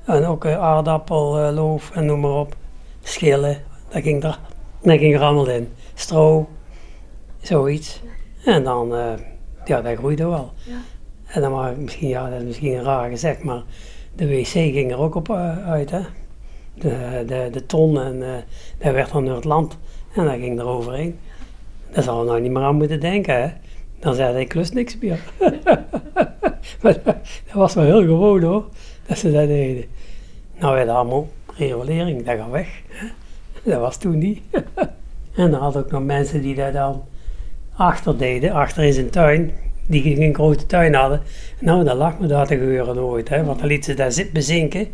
En 0.04 0.24
ook 0.24 0.46
aardappel, 0.46 1.38
eh, 1.38 1.54
loof 1.54 1.90
en 1.90 2.06
noem 2.06 2.20
maar 2.20 2.30
op. 2.30 2.56
Schillen, 3.02 3.62
dat 3.88 4.02
ging 4.02 4.24
er, 4.24 4.38
dat 4.82 4.98
ging 4.98 5.14
er 5.14 5.20
allemaal 5.20 5.48
in. 5.48 5.68
Stro, 5.94 6.48
zoiets. 7.40 8.00
En 8.44 8.64
dan, 8.64 8.94
eh, 8.94 9.12
ja, 9.64 9.80
dat 9.80 9.96
groeide 9.96 10.26
wel. 10.26 10.52
Ja. 10.64 10.78
En 11.26 11.40
dan 11.40 11.52
maar 11.52 11.76
misschien, 11.78 12.08
ja, 12.08 12.30
dat 12.30 12.38
is 12.38 12.46
misschien 12.46 12.82
raar 12.82 13.10
gezegd, 13.10 13.42
maar 13.42 13.62
de 14.14 14.28
wc 14.28 14.46
ging 14.46 14.90
er 14.90 14.98
ook 14.98 15.14
op 15.14 15.30
eh, 15.30 15.68
uit, 15.68 15.90
hè. 15.90 16.00
De, 16.74 17.24
de, 17.26 17.48
de 17.52 17.66
ton 17.66 18.00
en 18.00 18.22
eh 18.22 18.42
dat 18.78 18.92
werd 18.92 19.12
dan 19.12 19.24
door 19.24 19.34
het 19.34 19.44
land 19.44 19.78
en 20.14 20.24
dat 20.24 20.34
ging 20.34 20.58
er 20.58 20.66
overheen. 20.66 21.18
Daar 21.90 22.02
zou 22.02 22.20
we 22.20 22.26
nou 22.26 22.40
niet 22.40 22.50
meer 22.50 22.62
aan 22.62 22.76
moeten 22.76 23.00
denken, 23.00 23.42
hè. 23.42 23.52
Dan 23.98 24.14
zei 24.14 24.32
hij, 24.32 24.40
ik 24.40 24.54
lust 24.54 24.74
niks 24.74 24.98
meer. 24.98 25.20
maar 26.82 26.92
dat, 26.92 27.04
dat 27.04 27.54
was 27.54 27.74
wel 27.74 27.84
heel 27.84 28.00
gewoon, 28.02 28.42
hoor, 28.42 28.64
dat 29.06 29.18
ze 29.18 29.32
dat 29.32 29.46
deden. 29.46 29.84
Nou, 30.58 30.74
werd 30.74 30.88
allemaal 30.88 31.28
riolering, 31.56 32.24
dat 32.24 32.36
gaat 32.36 32.50
weg. 32.50 32.82
Hè. 32.88 33.06
Dat 33.62 33.80
was 33.80 33.96
toen 33.96 34.18
niet. 34.18 34.40
en 35.34 35.50
dan 35.50 35.60
had 35.60 35.76
ook 35.76 35.90
nog 35.90 36.04
mensen 36.04 36.42
die 36.42 36.54
dat 36.54 36.72
dan 36.72 37.02
achter 37.76 38.18
deden, 38.18 38.52
achter 38.52 38.84
in 38.84 38.92
zijn 38.92 39.10
tuin, 39.10 39.52
die 39.86 40.20
een 40.20 40.34
grote 40.34 40.66
tuin 40.66 40.94
hadden. 40.94 41.22
Nou, 41.58 41.84
dat 41.84 41.96
lag 41.96 42.18
me 42.18 42.26
daar 42.26 42.46
te 42.46 42.58
gebeuren 42.58 42.94
nooit, 42.94 43.28
hè, 43.28 43.44
want 43.44 43.58
dan 43.58 43.68
lieten 43.68 43.90
ze 43.90 43.96
daar 43.96 44.12
zit 44.12 44.32
bezinken. 44.32 44.88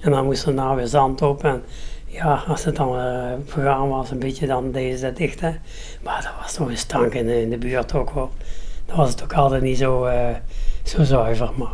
En 0.00 0.10
dan 0.10 0.24
moest 0.24 0.46
er 0.46 0.54
nou 0.54 0.76
weer 0.76 0.86
zand 0.86 1.22
op. 1.22 1.44
En 1.44 1.62
ja, 2.06 2.44
als 2.46 2.64
het 2.64 2.76
dan 2.76 2.98
eh, 2.98 3.32
vergaan 3.44 3.88
was, 3.88 4.10
een 4.10 4.18
beetje, 4.18 4.46
dan 4.46 4.72
deden 4.72 4.98
ze 4.98 5.04
dat 5.04 5.16
dicht. 5.16 5.40
Hè. 5.40 5.50
Maar 6.02 6.22
dat 6.22 6.32
was 6.40 6.54
toch 6.54 6.68
een 6.68 6.76
stank 6.76 7.14
in 7.14 7.50
de, 7.50 7.58
buurt 7.58 7.94
ook 7.94 8.10
hoor. 8.10 8.30
Dan 8.86 8.96
was 8.96 9.10
het 9.10 9.22
ook 9.22 9.32
altijd 9.32 9.62
niet 9.62 9.78
zo, 9.78 10.04
eh, 10.04 10.36
zo 10.82 11.02
zuiver. 11.02 11.50
Maar 11.56 11.72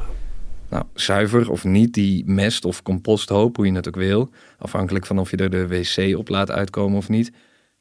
Nou, 0.68 0.85
zuiver 0.94 1.50
of 1.50 1.64
niet, 1.64 1.94
die 1.94 2.23
mest 2.26 2.64
of 2.64 2.82
composthoop, 2.82 3.56
hoe 3.56 3.66
je 3.66 3.73
het 3.73 3.88
ook 3.88 3.97
wil, 3.97 4.30
afhankelijk 4.58 5.06
van 5.06 5.18
of 5.18 5.30
je 5.30 5.37
er 5.37 5.50
de 5.50 5.66
wc 5.66 6.18
op 6.18 6.28
laat 6.28 6.50
uitkomen 6.50 6.99
of 6.99 7.08
niet, 7.08 7.32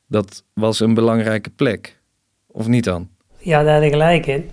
dat 0.07 0.43
was 0.53 0.79
een 0.79 0.93
belangrijke 0.93 1.49
plek. 1.49 1.96
Of 2.57 2.67
niet 2.67 2.83
dan? 2.83 3.09
ja, 3.37 3.63
daar 3.63 3.73
had 3.73 3.83
je 3.83 3.89
gelijk 3.89 4.25
in. 4.25 4.49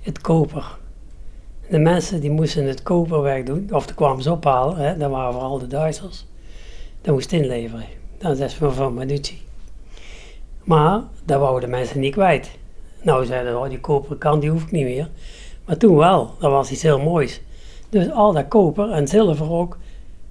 Het 0.00 0.20
koper. 0.20 0.78
De 1.70 1.78
mensen 1.78 2.20
die 2.20 2.30
moesten 2.30 2.66
het 2.66 2.82
koper 2.82 3.22
wegdoen, 3.22 3.68
of 3.70 3.86
de 3.86 3.94
kwamen 3.94 4.22
ze 4.22 4.32
ophalen, 4.32 4.76
hè, 4.76 4.96
dat 4.96 5.10
waren 5.10 5.32
vooral 5.32 5.58
de 5.58 5.66
Duitsers. 5.66 6.26
Dat 7.00 7.14
moest 7.14 7.32
inleveren. 7.32 7.84
Dat 8.18 8.38
is 8.38 8.54
van, 8.54 8.72
van 8.72 8.94
munitie. 8.94 9.42
Maar 10.64 11.02
dat 11.24 11.40
wouden 11.40 11.70
de 11.70 11.76
mensen 11.76 12.00
niet 12.00 12.12
kwijt. 12.12 12.50
Nou 13.02 13.26
zeiden 13.26 13.52
ze, 13.52 13.58
oh, 13.58 13.68
die 13.68 13.80
koperen 13.80 14.18
kan, 14.18 14.40
die 14.40 14.50
hoef 14.50 14.62
ik 14.62 14.70
niet 14.70 14.84
meer. 14.84 15.10
Maar 15.64 15.76
toen 15.76 15.96
wel, 15.96 16.34
dat 16.38 16.50
was 16.50 16.70
iets 16.70 16.82
heel 16.82 17.00
moois. 17.00 17.40
Dus 17.88 18.10
al 18.10 18.32
dat 18.32 18.48
koper 18.48 18.90
en 18.90 19.08
zilver 19.08 19.50
ook, 19.50 19.78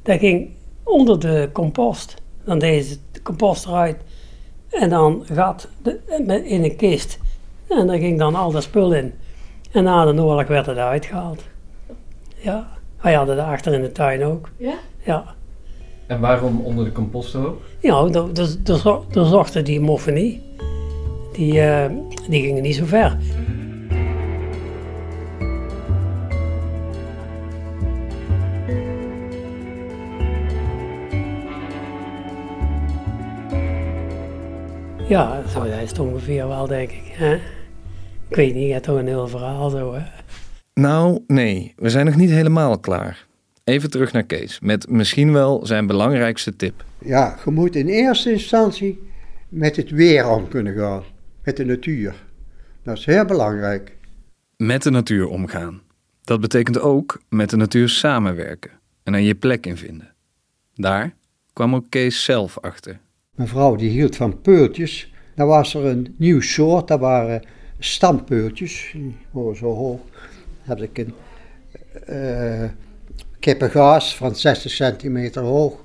dat 0.02 0.20
ging 0.20 0.50
onder 0.84 1.20
de 1.20 1.50
compost. 1.54 2.16
Dan 2.44 2.60
deden 2.60 2.84
ze 2.84 2.98
de 3.12 3.22
compost 3.22 3.66
eruit 3.66 3.98
en 4.72 4.90
dan 4.90 5.24
gat 5.34 5.68
de- 5.82 6.42
in 6.46 6.64
een 6.64 6.76
kist. 6.76 7.20
En 7.70 7.88
daar 7.88 7.98
ging 7.98 8.20
dan 8.20 8.36
al 8.36 8.52
dat 8.52 8.64
spul 8.64 8.94
in. 8.94 9.14
En 9.72 9.84
na 9.84 10.06
de 10.06 10.22
oorlog 10.24 10.48
werd 10.48 10.66
het 10.66 10.78
uitgehaald. 10.78 11.44
Ja, 12.36 12.68
wij 13.02 13.14
hadden 13.14 13.36
dat 13.36 13.46
achter 13.46 13.74
in 13.74 13.82
de 13.82 13.92
tuin 13.92 14.24
ook. 14.24 14.50
Ja? 14.58 14.74
Ja, 15.06 15.24
En 16.08 16.20
waarom 16.20 16.60
onder 16.62 16.86
de 16.86 16.92
composthoop? 16.92 17.62
ja 17.80 18.08
daar- 18.08 18.34
daar- 18.34 18.56
daar 18.64 18.78
zo- 18.78 19.06
daar 19.12 19.26
zochten 19.26 19.64
die 19.66 19.80
moffen 19.80 20.14
niet. 20.14 20.40
Die, 21.34 21.62
eh, 21.62 21.90
die 22.30 22.42
gingen 22.42 22.62
niet 22.64 22.76
zo 22.76 22.86
ver. 22.86 23.18
Ja, 35.12 35.48
zo 35.48 35.64
is 35.64 35.90
het 35.90 36.00
ongeveer 36.00 36.48
wel, 36.48 36.68
denk 36.68 36.92
ik. 36.92 37.04
Hè? 37.06 37.34
Ik 38.30 38.36
weet 38.36 38.54
niet, 38.54 38.66
je 38.66 38.72
hebt 38.72 38.84
toch 38.84 38.98
een 38.98 39.08
heel 39.08 39.28
verhaal 39.28 39.70
zo, 39.70 39.94
hè? 39.94 40.02
Nou, 40.74 41.24
nee, 41.28 41.74
we 41.76 41.90
zijn 41.90 42.06
nog 42.06 42.16
niet 42.16 42.30
helemaal 42.30 42.80
klaar. 42.80 43.28
Even 43.64 43.90
terug 43.90 44.12
naar 44.12 44.24
Kees, 44.24 44.60
met 44.60 44.90
misschien 44.90 45.34
wel 45.34 45.66
zijn 45.66 45.88
belangrijkste 45.88 46.56
tip. 46.56 46.86
Ja, 46.98 47.38
je 47.46 47.52
moet 47.52 47.76
in 47.76 47.88
eerste 47.88 48.32
instantie 48.32 49.12
met 49.50 49.76
het 49.76 49.90
weer 49.90 50.30
om 50.30 50.48
kunnen 50.48 50.76
gaan. 50.76 51.04
Met 51.44 51.58
de 51.58 51.66
natuur. 51.66 52.16
Dat 52.84 52.98
is 52.98 53.06
heel 53.06 53.26
belangrijk. 53.26 53.98
Met 54.58 54.84
de 54.84 54.92
natuur 54.92 55.28
omgaan. 55.28 55.82
Dat 56.24 56.42
betekent 56.42 56.80
ook 56.80 57.22
met 57.30 57.50
de 57.50 57.58
natuur 57.58 57.90
samenwerken. 57.90 58.72
en 59.04 59.14
er 59.14 59.20
je 59.20 59.36
plek 59.36 59.66
in 59.66 59.78
vinden. 59.78 60.14
Daar 60.74 61.14
kwam 61.54 61.76
ook 61.76 61.86
Kees 61.90 62.24
zelf 62.24 62.60
achter. 62.60 63.00
Mijn 63.42 63.54
vrouw 63.54 63.76
die 63.76 63.90
hield 63.90 64.16
van 64.16 64.42
peultjes. 64.42 65.14
Dan 65.36 65.48
was 65.48 65.74
er 65.74 65.86
een 65.86 66.16
nieuw 66.18 66.42
soort, 66.42 66.88
dat 66.88 67.00
waren 67.00 67.42
stampeultjes. 67.80 68.92
Die 68.94 69.16
waren 69.32 69.56
zo 69.56 69.74
hoog. 69.74 70.00
Dan 70.66 70.78
heb 70.78 70.90
ik 70.90 70.98
een 70.98 71.14
eh 72.06 72.70
kippengaas 73.40 74.16
van 74.16 74.36
60 74.36 74.72
centimeter 74.72 75.42
hoog 75.42 75.84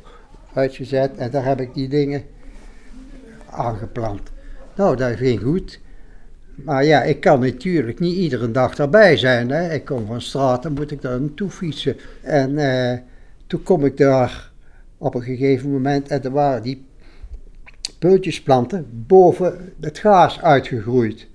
uitgezet. 0.53 1.17
En 1.17 1.31
daar 1.31 1.45
heb 1.45 1.61
ik 1.61 1.75
die 1.75 1.89
dingen 1.89 2.23
aangeplant. 3.51 4.23
Nou, 4.75 4.97
dat 4.97 5.17
ging 5.17 5.41
goed. 5.43 5.81
Maar 6.55 6.85
ja, 6.85 7.03
ik 7.03 7.21
kan 7.21 7.41
natuurlijk 7.41 7.99
niet 7.99 8.17
iedere 8.17 8.51
dag 8.51 8.75
daarbij 8.75 9.17
zijn. 9.17 9.51
Hè. 9.51 9.73
Ik 9.73 9.85
kom 9.85 10.07
van 10.07 10.21
straat, 10.21 10.63
dan 10.63 10.73
moet 10.73 10.91
ik 10.91 11.03
daar 11.03 11.21
naartoe 11.21 11.51
fietsen. 11.51 11.97
En 12.23 12.59
eh, 12.59 12.99
toen 13.47 13.63
kom 13.63 13.85
ik 13.85 13.97
daar 13.97 14.51
op 14.99 15.15
een 15.15 15.23
gegeven 15.23 15.71
moment 15.71 16.09
en 16.09 16.23
er 16.23 16.31
waren 16.31 16.63
die 16.63 16.86
peultjesplanten 17.91 19.05
boven 19.07 19.73
het 19.81 19.99
gaas 19.99 20.41
uitgegroeid. 20.41 21.27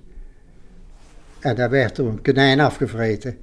En 1.40 1.56
daar 1.56 1.70
werd 1.70 1.98
er 1.98 2.06
een 2.06 2.22
konijn 2.22 2.60
afgevreten. 2.60 3.36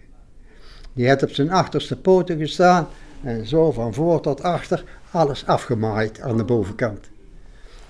Die 0.93 1.07
had 1.07 1.23
op 1.23 1.29
zijn 1.29 1.51
achterste 1.51 1.97
poten 1.97 2.37
gestaan 2.37 2.87
en 3.23 3.47
zo 3.47 3.71
van 3.71 3.93
voor 3.93 4.21
tot 4.21 4.43
achter 4.43 4.83
alles 5.11 5.45
afgemaaid 5.45 6.21
aan 6.21 6.37
de 6.37 6.43
bovenkant. 6.43 7.09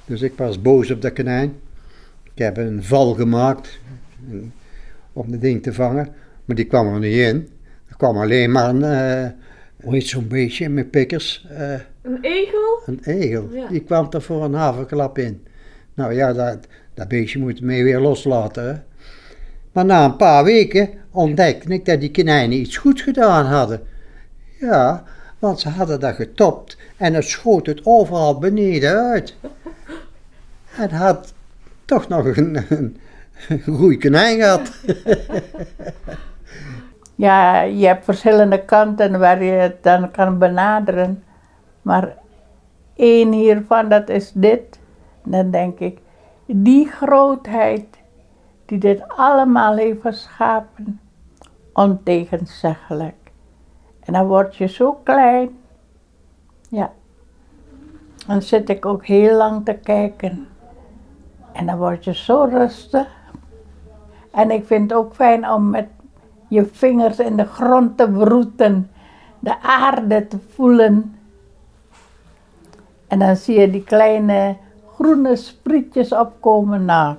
Dus 0.06 0.22
ik 0.22 0.34
was 0.36 0.62
boos 0.62 0.92
op 0.92 1.02
dat 1.02 1.14
konijn. 1.14 1.60
Ik 2.24 2.46
heb 2.46 2.58
een 2.58 2.84
val 2.84 3.14
gemaakt 3.14 3.80
om 5.14 5.32
dat 5.32 5.42
ding 5.42 5.64
te 5.64 5.74
vangen, 5.74 6.14
maar 6.46 6.56
die 6.56 6.66
kwam 6.66 6.94
er 6.94 7.00
niet 7.00 7.16
in. 7.16 7.50
Er 7.88 7.96
kwam 7.98 8.18
alleen 8.18 8.52
maar 8.52 8.70
een, 8.70 8.84
eh, 8.84 9.30
hoe 9.84 9.94
heet 9.94 10.08
zo'n 10.08 10.28
beestje 10.28 10.70
met 10.70 10.92
pikkers? 10.92 11.48
Eh, 11.50 11.72
Een 12.02 12.18
egel? 12.22 12.82
een 12.86 13.00
egel. 13.04 13.50
Ja. 13.54 13.68
Die 13.68 13.80
kwam 13.84 14.08
er 14.12 14.22
voor 14.22 14.44
een 14.44 14.54
haverklap 14.54 15.18
in. 15.18 15.44
Nou 15.94 16.14
ja, 16.14 16.34
dat, 16.34 16.58
dat 16.94 17.08
beestje 17.08 17.40
moet 17.40 17.62
mee 17.62 17.84
weer 17.84 18.00
loslaten. 18.00 18.64
Hè? 18.68 18.74
Maar 19.72 19.86
na 19.86 20.06
een 20.06 20.16
paar 20.16 20.44
weken 20.44 20.90
ontdekte 21.12 21.74
ik 21.74 21.86
dat 21.86 22.00
die 22.00 22.12
konijnen 22.12 22.58
iets 22.58 22.78
goed 22.78 23.02
gedaan 23.02 23.46
hadden. 23.46 23.82
Ja, 24.60 25.04
want 25.40 25.60
ze 25.60 25.70
hadden 25.70 26.00
dat 26.00 26.16
getopt 26.16 26.78
en 26.98 27.14
het 27.14 27.24
schoot 27.26 27.66
het 27.66 27.82
overal 27.84 28.38
beneden 28.40 28.96
uit. 29.12 29.36
En 30.78 30.90
had 30.90 31.34
toch 31.86 32.08
nog 32.08 32.38
een, 32.38 32.66
een, 32.70 32.98
een 33.50 33.62
goeie 33.62 33.98
konijn 33.98 34.40
gehad. 34.40 34.72
Ja, 37.20 37.62
je 37.62 37.86
hebt 37.86 38.04
verschillende 38.04 38.66
kanten 38.66 39.20
waar 39.20 39.44
je 39.44 39.52
het 39.52 39.84
dan 39.84 40.12
kan 40.12 40.38
benaderen. 40.38 41.24
Maar 41.82 42.18
één 42.96 43.32
hiervan, 43.32 43.90
dat 43.90 44.10
is 44.10 44.32
dit. 44.32 44.80
Dan 45.24 45.52
denk 45.52 45.80
ik, 45.80 46.00
die 46.46 46.88
grootheid 46.88 47.86
die 48.66 48.78
dit 48.78 49.08
allemaal 49.08 49.76
heeft 49.76 50.02
geschapen, 50.02 51.00
ontegenzeggelijk. 51.74 53.32
En 54.00 54.14
dan 54.14 54.28
word 54.28 54.56
je 54.56 54.68
zo 54.68 54.94
klein. 55.04 55.58
Ja. 56.70 56.92
Dan 58.28 58.42
zit 58.42 58.70
ik 58.70 58.86
ook 58.86 59.06
heel 59.06 59.38
lang 59.38 59.66
te 59.66 59.74
kijken. 59.74 60.48
En 61.54 61.66
dan 61.66 61.78
word 61.78 62.04
je 62.04 62.16
zo 62.16 62.44
rustig. 62.44 63.08
En 64.32 64.52
ik 64.52 64.66
vind 64.66 64.90
het 64.90 65.00
ook 65.00 65.14
fijn 65.14 65.50
om 65.50 65.70
met 65.70 65.88
je 66.50 66.66
vingers 66.66 67.20
in 67.20 67.38
de 67.38 67.46
grond 67.46 67.98
te 67.98 68.12
wroeten, 68.12 68.92
de 69.40 69.62
aarde 69.62 70.28
te 70.28 70.38
voelen. 70.54 71.16
En 73.08 73.20
dan 73.20 73.36
zie 73.36 73.60
je 73.60 73.72
die 73.72 73.84
kleine 73.84 74.58
groene 74.94 75.36
sprietjes 75.36 76.14
opkomen. 76.14 76.86
Nou, 76.86 77.16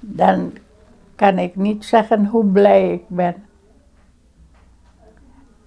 dan 0.00 0.52
kan 1.14 1.38
ik 1.38 1.56
niet 1.56 1.84
zeggen 1.84 2.26
hoe 2.26 2.44
blij 2.44 2.92
ik 2.92 3.08
ben. 3.08 3.34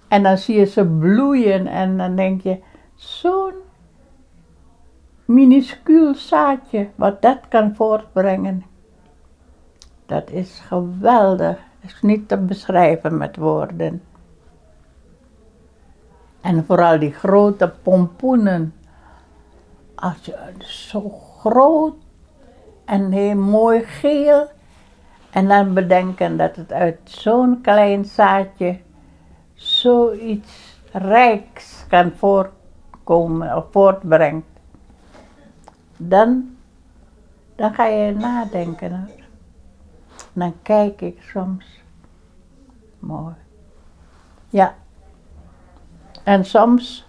En 0.08 0.22
dan 0.22 0.38
zie 0.38 0.58
je 0.58 0.66
ze 0.66 0.84
bloeien 0.84 1.66
en 1.66 1.96
dan 1.96 2.16
denk 2.16 2.40
je, 2.40 2.58
zo'n 2.94 3.54
minuscuul 5.24 6.14
zaadje, 6.14 6.88
wat 6.94 7.22
dat 7.22 7.38
kan 7.48 7.74
voortbrengen. 7.74 8.64
Dat 10.10 10.30
is 10.30 10.62
geweldig. 10.66 11.56
Dat 11.80 11.90
is 11.90 12.02
niet 12.02 12.28
te 12.28 12.36
beschrijven 12.36 13.16
met 13.16 13.36
woorden. 13.36 14.02
En 16.40 16.64
vooral 16.64 16.98
die 16.98 17.12
grote 17.12 17.72
pompoenen. 17.82 18.74
Als 19.94 20.24
je 20.24 20.36
zo 20.58 21.08
groot 21.38 21.94
en 22.84 23.12
heel 23.12 23.34
mooi 23.34 23.82
geel. 23.82 24.50
En 25.30 25.48
dan 25.48 25.74
bedenken 25.74 26.36
dat 26.36 26.56
het 26.56 26.72
uit 26.72 27.00
zo'n 27.04 27.60
klein 27.60 28.04
zaadje 28.04 28.78
zoiets 29.54 30.78
rijks 30.92 31.84
kan 31.88 32.12
voorkomen 32.16 33.56
of 33.56 33.64
voortbrengt. 33.70 34.46
Dan, 35.96 36.56
dan 37.56 37.74
ga 37.74 37.86
je 37.86 38.14
nadenken. 38.14 39.19
Dan 40.32 40.54
kijk 40.62 41.00
ik 41.00 41.22
soms. 41.22 41.82
Mooi. 42.98 43.34
Ja. 44.48 44.74
En 46.24 46.44
soms, 46.44 47.08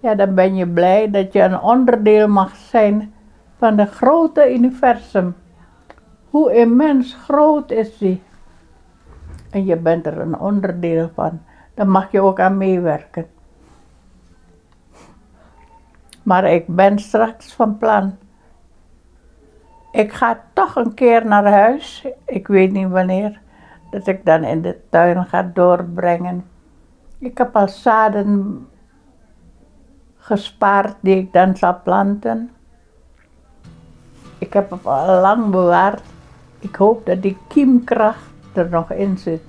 ja, 0.00 0.14
dan 0.14 0.34
ben 0.34 0.54
je 0.54 0.68
blij 0.68 1.10
dat 1.10 1.32
je 1.32 1.40
een 1.40 1.60
onderdeel 1.60 2.28
mag 2.28 2.56
zijn 2.56 3.14
van 3.58 3.78
het 3.78 3.90
grote 3.90 4.54
universum. 4.54 5.34
Hoe 6.30 6.54
immens 6.54 7.14
groot 7.14 7.70
is 7.70 7.98
die? 7.98 8.22
En 9.50 9.64
je 9.64 9.76
bent 9.76 10.06
er 10.06 10.18
een 10.18 10.38
onderdeel 10.38 11.10
van. 11.14 11.40
Dan 11.74 11.88
mag 11.88 12.10
je 12.12 12.20
ook 12.20 12.40
aan 12.40 12.56
meewerken. 12.56 13.26
Maar 16.22 16.44
ik 16.44 16.66
ben 16.66 16.98
straks 16.98 17.52
van 17.52 17.78
plan. 17.78 18.16
Ik 19.96 20.12
ga 20.12 20.40
toch 20.52 20.76
een 20.76 20.94
keer 20.94 21.26
naar 21.26 21.50
huis. 21.50 22.06
Ik 22.24 22.46
weet 22.46 22.72
niet 22.72 22.88
wanneer. 22.88 23.40
Dat 23.90 24.06
ik 24.06 24.24
dan 24.24 24.44
in 24.44 24.62
de 24.62 24.78
tuin 24.90 25.24
ga 25.24 25.42
doorbrengen. 25.42 26.44
Ik 27.18 27.38
heb 27.38 27.56
al 27.56 27.68
zaden 27.68 28.68
gespaard 30.16 30.96
die 31.00 31.16
ik 31.16 31.32
dan 31.32 31.56
zal 31.56 31.80
planten. 31.84 32.50
Ik 34.38 34.52
heb 34.52 34.70
het 34.70 34.86
al 34.86 35.20
lang 35.20 35.50
bewaard. 35.50 36.02
Ik 36.58 36.74
hoop 36.74 37.06
dat 37.06 37.22
die 37.22 37.38
kiemkracht 37.48 38.30
er 38.52 38.68
nog 38.70 38.92
in 38.92 39.18
zit. 39.18 39.44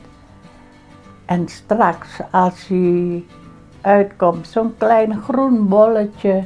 En 1.25 1.47
straks, 1.47 2.19
als 2.31 2.67
hij 2.67 3.25
uitkomt, 3.81 4.47
zo'n 4.47 4.77
klein 4.77 5.21
groen 5.21 5.67
bolletje, 5.67 6.43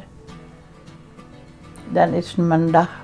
dan 1.90 2.10
is 2.10 2.36
mijn 2.36 2.72
dag 2.72 3.01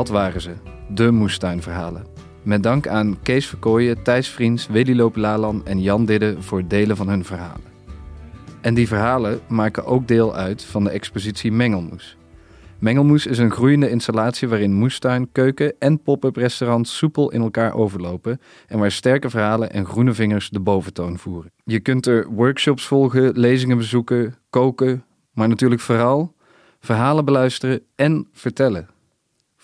dat 0.00 0.08
waren 0.08 0.40
ze, 0.40 0.52
de 0.88 1.10
moestuinverhalen. 1.10 2.06
Met 2.42 2.62
dank 2.62 2.88
aan 2.88 3.18
Kees 3.22 3.46
Verkooyen, 3.46 4.02
Thijs 4.02 4.28
Vriends, 4.28 4.66
Willy 4.66 4.96
Loop 4.96 5.16
Lalan 5.16 5.66
en 5.66 5.82
Jan 5.82 6.04
Didde 6.04 6.42
voor 6.42 6.66
delen 6.66 6.96
van 6.96 7.08
hun 7.08 7.24
verhalen. 7.24 7.70
En 8.60 8.74
die 8.74 8.88
verhalen 8.88 9.40
maken 9.48 9.84
ook 9.84 10.08
deel 10.08 10.34
uit 10.34 10.64
van 10.64 10.84
de 10.84 10.90
expositie 10.90 11.52
Mengelmoes. 11.52 12.16
Mengelmoes 12.78 13.26
is 13.26 13.38
een 13.38 13.50
groeiende 13.50 13.90
installatie 13.90 14.48
waarin 14.48 14.72
moestuin, 14.72 15.32
keuken 15.32 15.74
en 15.78 16.02
pop-up 16.02 16.36
restaurants 16.36 16.96
soepel 16.96 17.30
in 17.30 17.40
elkaar 17.40 17.74
overlopen 17.74 18.40
en 18.66 18.78
waar 18.78 18.92
sterke 18.92 19.30
verhalen 19.30 19.72
en 19.72 19.86
groene 19.86 20.12
vingers 20.12 20.48
de 20.50 20.60
boventoon 20.60 21.18
voeren. 21.18 21.52
Je 21.64 21.80
kunt 21.80 22.06
er 22.06 22.28
workshops 22.30 22.86
volgen, 22.86 23.38
lezingen 23.38 23.76
bezoeken, 23.76 24.34
koken, 24.50 25.04
maar 25.32 25.48
natuurlijk 25.48 25.80
vooral 25.80 26.34
verhalen 26.78 27.24
beluisteren 27.24 27.80
en 27.96 28.28
vertellen. 28.32 28.88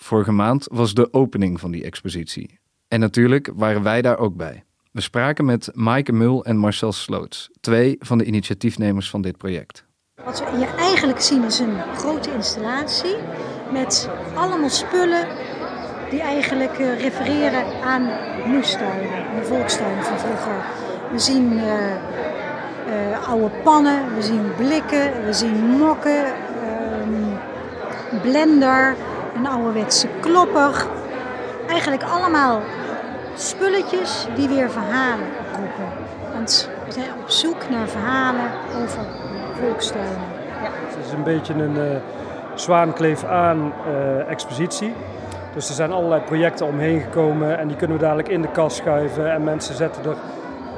Vorige 0.07 0.31
maand 0.31 0.67
was 0.71 0.93
de 0.93 1.13
opening 1.13 1.59
van 1.59 1.71
die 1.71 1.83
expositie. 1.83 2.59
En 2.87 2.99
natuurlijk 2.99 3.51
waren 3.55 3.83
wij 3.83 4.01
daar 4.01 4.17
ook 4.17 4.35
bij. 4.35 4.63
We 4.91 5.01
spraken 5.01 5.45
met 5.45 5.69
Maaike 5.73 6.11
Mul 6.11 6.45
en 6.45 6.57
Marcel 6.57 6.91
Sloots, 6.91 7.49
twee 7.59 7.95
van 7.99 8.17
de 8.17 8.23
initiatiefnemers 8.23 9.09
van 9.09 9.21
dit 9.21 9.37
project. 9.37 9.85
Wat 10.23 10.39
we 10.39 10.57
hier 10.57 10.75
eigenlijk 10.75 11.21
zien 11.21 11.43
is 11.43 11.59
een 11.59 11.75
grote 11.95 12.33
installatie 12.33 13.15
met 13.71 14.09
allemaal 14.35 14.69
spullen 14.69 15.27
die 16.09 16.21
eigenlijk 16.21 16.79
eh, 16.79 17.01
refereren 17.01 17.83
aan 17.83 18.09
moestuinen, 18.45 19.39
de 19.39 19.43
volkstuinen 19.43 20.03
van 20.03 20.19
vroeger. 20.19 20.65
We 21.11 21.19
zien 21.19 21.59
eh, 21.59 21.91
eh, 21.91 23.29
oude 23.29 23.51
pannen, 23.63 24.15
we 24.15 24.21
zien 24.21 24.55
blikken, 24.55 25.25
we 25.25 25.33
zien 25.33 25.55
mokken, 25.65 26.25
ehm, 26.25 28.21
blender, 28.21 28.95
een 29.37 29.47
ouderwetse 29.47 30.07
klopper. 30.19 30.85
Eigenlijk 31.67 32.03
allemaal 32.03 32.61
spulletjes 33.35 34.27
die 34.35 34.47
weer 34.47 34.69
verhalen 34.71 35.27
roepen. 35.55 36.05
Want 36.33 36.69
we 36.85 36.91
zijn 36.91 37.09
op 37.23 37.29
zoek 37.29 37.69
naar 37.69 37.87
verhalen 37.87 38.51
over 38.83 39.05
volkstuinen. 39.59 40.35
Het 40.61 41.05
is 41.05 41.11
een 41.11 41.23
beetje 41.23 41.53
een 41.53 41.77
eh 41.77 42.01
zwaankleef 42.59 43.23
aan 43.23 43.73
eh, 43.85 44.29
expositie. 44.29 44.93
Dus 45.53 45.69
er 45.69 45.75
zijn 45.75 45.91
allerlei 45.91 46.21
projecten 46.21 46.65
omheen 46.65 47.01
gekomen 47.01 47.57
en 47.57 47.67
die 47.67 47.77
kunnen 47.77 47.97
we 47.97 48.03
dadelijk 48.03 48.27
in 48.27 48.41
de 48.41 48.51
kast 48.51 48.77
schuiven. 48.77 49.31
En 49.31 49.43
mensen 49.43 49.75
zetten 49.75 50.05
er 50.05 50.15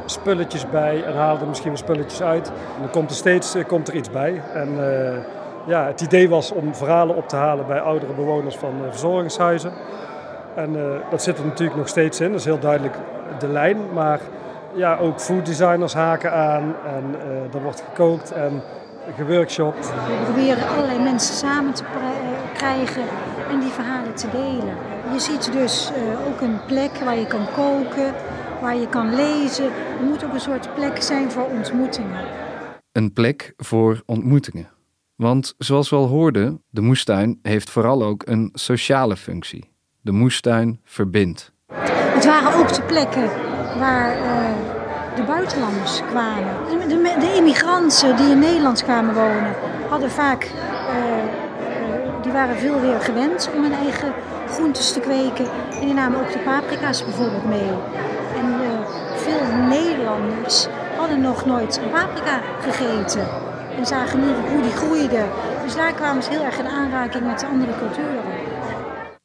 spulletjes 0.06 0.69
bij 0.69 1.04
en 1.04 1.15
halen 1.15 1.41
er 1.41 1.48
misschien 1.48 1.69
weer 1.69 1.78
spulletjes 1.78 2.22
uit. 2.22 2.48
En 2.48 2.82
dan 2.82 2.89
komt 2.89 3.10
er 3.10 3.15
steeds 3.15 3.56
eh, 3.56 3.65
komt 3.65 3.88
er 3.88 3.95
iets 3.95 4.10
bij. 4.10 4.41
En 4.54 4.78
ja, 5.65 5.86
het 5.86 6.02
idee 6.02 6.30
was 6.30 6.52
om 6.52 6.76
verhalen 6.76 7.15
op 7.15 7.28
te 7.28 7.36
halen 7.36 7.67
bij 7.67 7.80
oudere 7.80 8.13
bewoners 8.13 8.56
van 8.56 8.74
eh, 8.84 8.89
verzorgingshuizen. 8.89 9.72
En 10.56 10.76
eh, 10.76 11.10
dat 11.10 11.24
zit 11.24 11.38
er 11.38 11.45
natuurlijk 11.45 11.78
nog 11.78 11.88
steeds 11.88 12.19
in, 12.19 12.32
dat 12.32 12.39
is 12.39 12.45
heel 12.45 12.60
duidelijk 12.60 12.95
de 13.39 13.48
lijn. 13.48 13.78
Maar 13.93 14.19
ja, 14.74 14.98
ook 14.98 15.19
food 15.19 15.45
designers 15.45 15.93
haken 15.93 16.34
aan 16.34 16.76
en 16.86 17.15
eh, 17.22 17.54
er 17.54 17.62
wordt 17.63 17.84
gekookt 17.89 18.32
en 18.32 18.62
geworkshopt. 19.15 19.89
We 19.89 20.24
proberen 20.24 20.67
allerlei 20.67 21.00
mensen 21.00 21.36
samen 21.36 21.74
te 21.74 21.84
krijgen 22.54 23.04
en 23.50 23.60
die 23.60 23.69
verhalen 23.69 24.15
te 24.15 24.30
delen. 24.32 24.76
Je 25.13 25.19
ziet 25.19 25.52
dus 25.52 25.91
eh, 25.91 26.28
ook 26.28 26.41
een 26.41 26.65
plek 26.65 26.91
waar 26.91 27.17
je 27.17 27.28
kan 27.28 27.45
koken, 27.56 28.13
waar 28.62 28.76
je 28.76 28.89
kan 28.89 29.15
lezen. 29.15 29.65
Er 29.65 30.06
moet 30.08 30.24
ook 30.24 30.34
een 30.34 30.39
soort 30.39 30.74
plek 30.74 31.02
zijn 31.02 31.32
voor 31.32 31.45
ontmoetingen. 31.45 32.26
Een 32.91 33.13
plek 33.13 33.54
voor 33.58 34.02
ontmoetingen. 34.06 34.79
Want 35.19 35.53
zoals 35.58 35.89
we 35.89 35.95
al 35.95 36.08
hoorden, 36.08 36.63
de 36.69 36.82
moestuin 36.82 37.39
heeft 37.41 37.69
vooral 37.69 38.03
ook 38.03 38.21
een 38.25 38.49
sociale 38.53 39.17
functie. 39.17 39.71
De 40.01 40.12
moestuin 40.12 40.79
verbindt. 40.84 41.51
Het 41.73 42.25
waren 42.25 42.60
ook 42.60 42.73
de 42.73 42.82
plekken 42.82 43.29
waar 43.79 44.12
eh, 44.12 44.55
de 45.15 45.23
buitenlanders 45.23 46.01
kwamen. 46.10 46.53
De, 46.69 46.88
de, 46.88 47.15
de 47.19 47.34
immigranten 47.36 48.15
die 48.17 48.29
in 48.29 48.39
Nederland 48.39 48.84
kwamen 48.84 49.13
wonen, 49.13 49.55
hadden 49.89 50.12
vaak, 50.12 50.43
eh, 50.43 50.53
eh, 51.17 52.21
die 52.21 52.32
waren 52.32 52.58
veel 52.58 52.82
weer 52.82 53.01
gewend 53.01 53.49
om 53.55 53.62
hun 53.63 53.73
eigen 53.73 54.13
groentes 54.49 54.93
te 54.93 54.99
kweken. 54.99 55.45
En 55.71 55.79
die 55.79 55.93
namen 55.93 56.19
ook 56.19 56.32
de 56.32 56.39
paprika's 56.39 57.03
bijvoorbeeld 57.03 57.45
mee. 57.45 57.71
En 58.36 58.55
veel 59.15 59.67
Nederlanders 59.67 60.67
hadden 60.97 61.21
nog 61.21 61.45
nooit 61.45 61.82
paprika 61.91 62.41
gegeten. 62.62 63.48
En 63.77 63.86
zagen 63.86 64.19
nu 64.19 64.25
hoe 64.53 64.62
die 64.62 64.71
groeide. 64.71 65.23
Dus 65.63 65.75
daar 65.75 65.93
kwamen 65.93 66.23
ze 66.23 66.29
heel 66.29 66.43
erg 66.43 66.60
in 66.60 66.67
aanraking 66.67 67.25
met 67.25 67.39
de 67.39 67.45
andere 67.47 67.71
culturen. 67.79 68.19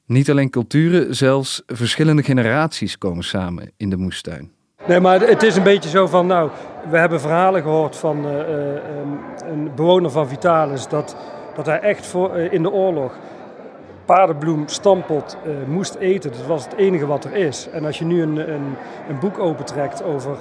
Niet 0.06 0.30
alleen 0.30 0.50
culturen, 0.50 1.14
zelfs 1.14 1.62
verschillende 1.66 2.22
generaties 2.22 2.98
komen 2.98 3.24
samen 3.24 3.70
in 3.76 3.90
de 3.90 3.96
moestuin. 3.96 4.52
Nee, 4.86 5.00
maar 5.00 5.20
het 5.20 5.42
is 5.42 5.56
een 5.56 5.62
beetje 5.62 5.88
zo 5.88 6.06
van, 6.06 6.26
nou, 6.26 6.50
we 6.90 6.98
hebben 6.98 7.20
verhalen 7.20 7.62
gehoord 7.62 7.96
van 7.96 8.26
eh, 8.26 8.40
eh, 8.40 8.76
een- 9.00 9.48
een 9.52 9.70
bewoner 9.74 10.10
van 10.10 10.28
Vitalis 10.28 10.88
dat, 10.88 11.16
dat 11.54 11.66
hij 11.66 11.80
echt 11.80 12.06
voor, 12.06 12.34
eh, 12.34 12.52
in 12.52 12.62
de 12.62 12.70
oorlog 12.72 13.12
paardenbloem 14.04 14.62
stampot 14.68 15.36
eh, 15.44 15.50
moest 15.68 15.94
eten. 15.94 16.30
Dat 16.32 16.46
was 16.46 16.64
het 16.64 16.74
enige 16.76 17.06
wat 17.06 17.24
er 17.24 17.32
is. 17.36 17.68
En 17.72 17.84
als 17.84 17.98
je 17.98 18.04
nu 18.04 18.22
een, 18.22 18.36
een, 18.36 18.74
een 19.08 19.18
boek 19.20 19.38
opentrekt 19.38 20.02
over 20.02 20.36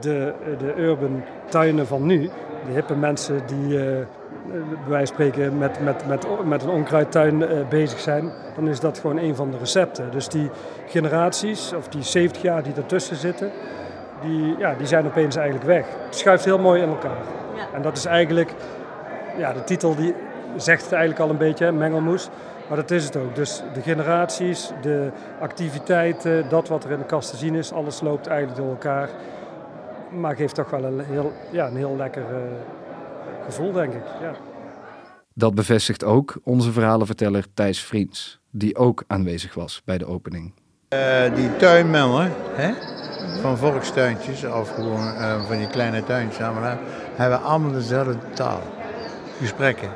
de, 0.00 0.32
de 0.58 0.74
urban 0.76 1.22
tuinen 1.48 1.86
van 1.86 2.06
nu, 2.06 2.30
de 2.66 2.72
hippe 2.72 2.94
mensen 2.94 3.40
die 3.46 3.78
eh, 3.78 4.06
bij 4.50 4.88
wijze 4.88 5.14
van 5.14 5.26
spreken 5.26 5.58
met, 5.58 5.80
met, 5.80 6.06
met, 6.06 6.26
met 6.44 6.62
een 6.62 6.68
onkruidtuin 6.68 7.48
eh, 7.48 7.68
bezig 7.68 8.00
zijn, 8.00 8.32
dan 8.54 8.68
is 8.68 8.80
dat 8.80 8.98
gewoon 8.98 9.18
een 9.18 9.36
van 9.36 9.50
de 9.50 9.58
recepten. 9.58 10.10
Dus 10.10 10.28
die 10.28 10.50
generaties, 10.86 11.72
of 11.72 11.88
die 11.88 12.02
70 12.02 12.42
jaar 12.42 12.62
die 12.62 12.74
ertussen 12.74 13.16
zitten, 13.16 13.50
die, 14.22 14.54
ja, 14.58 14.74
die 14.74 14.86
zijn 14.86 15.06
opeens 15.06 15.36
eigenlijk 15.36 15.66
weg. 15.66 15.86
Het 16.04 16.16
schuift 16.16 16.44
heel 16.44 16.58
mooi 16.58 16.82
in 16.82 16.88
elkaar. 16.88 17.22
En 17.74 17.82
dat 17.82 17.96
is 17.96 18.04
eigenlijk, 18.04 18.54
ja, 19.36 19.52
de 19.52 19.64
titel 19.64 19.94
die 19.94 20.14
zegt 20.56 20.82
het 20.82 20.92
eigenlijk 20.92 21.22
al 21.22 21.30
een 21.30 21.36
beetje, 21.36 21.64
hè, 21.64 21.72
mengelmoes. 21.72 22.28
Maar 22.68 22.76
dat 22.76 22.90
is 22.90 23.04
het 23.04 23.16
ook. 23.16 23.34
Dus 23.34 23.62
de 23.72 23.80
generaties, 23.80 24.72
de 24.80 25.10
activiteiten, 25.40 26.48
dat 26.48 26.68
wat 26.68 26.84
er 26.84 26.90
in 26.90 26.98
de 26.98 27.04
kast 27.04 27.30
te 27.30 27.36
zien 27.36 27.54
is, 27.54 27.72
alles 27.72 28.00
loopt 28.00 28.26
eigenlijk 28.26 28.58
door 28.58 28.70
elkaar. 28.70 29.08
Maar 30.20 30.36
geeft 30.36 30.54
toch 30.54 30.70
wel 30.70 30.84
een 30.84 31.00
heel, 31.00 31.32
ja, 31.52 31.66
een 31.66 31.76
heel 31.76 31.96
lekker 31.96 32.22
eh, 32.22 32.42
gevoel, 33.44 33.72
denk 33.72 33.94
ik. 33.94 34.02
Ja. 34.20 34.34
Dat 35.34 35.54
bevestigt 35.54 36.04
ook 36.04 36.40
onze 36.42 36.72
verhalenverteller 36.72 37.46
Thijs 37.54 37.84
Vriends, 37.84 38.40
die 38.50 38.76
ook 38.76 39.04
aanwezig 39.06 39.54
was 39.54 39.82
bij 39.84 39.98
de 39.98 40.06
opening. 40.06 40.52
Eh, 40.88 41.34
die 41.34 41.56
tuinmelden, 41.56 42.32
hè, 42.52 42.72
van 43.40 43.58
volkstuintjes 43.58 44.44
of 44.44 44.74
gewoon 44.74 45.06
eh, 45.06 45.46
van 45.46 45.58
die 45.58 45.66
kleine 45.66 46.04
tuintjes 46.04 46.44
allemaal, 46.44 46.78
hebben 47.14 47.42
allemaal 47.42 47.72
dezelfde 47.72 48.16
taal. 48.34 48.60
Gesprekken. 49.38 49.88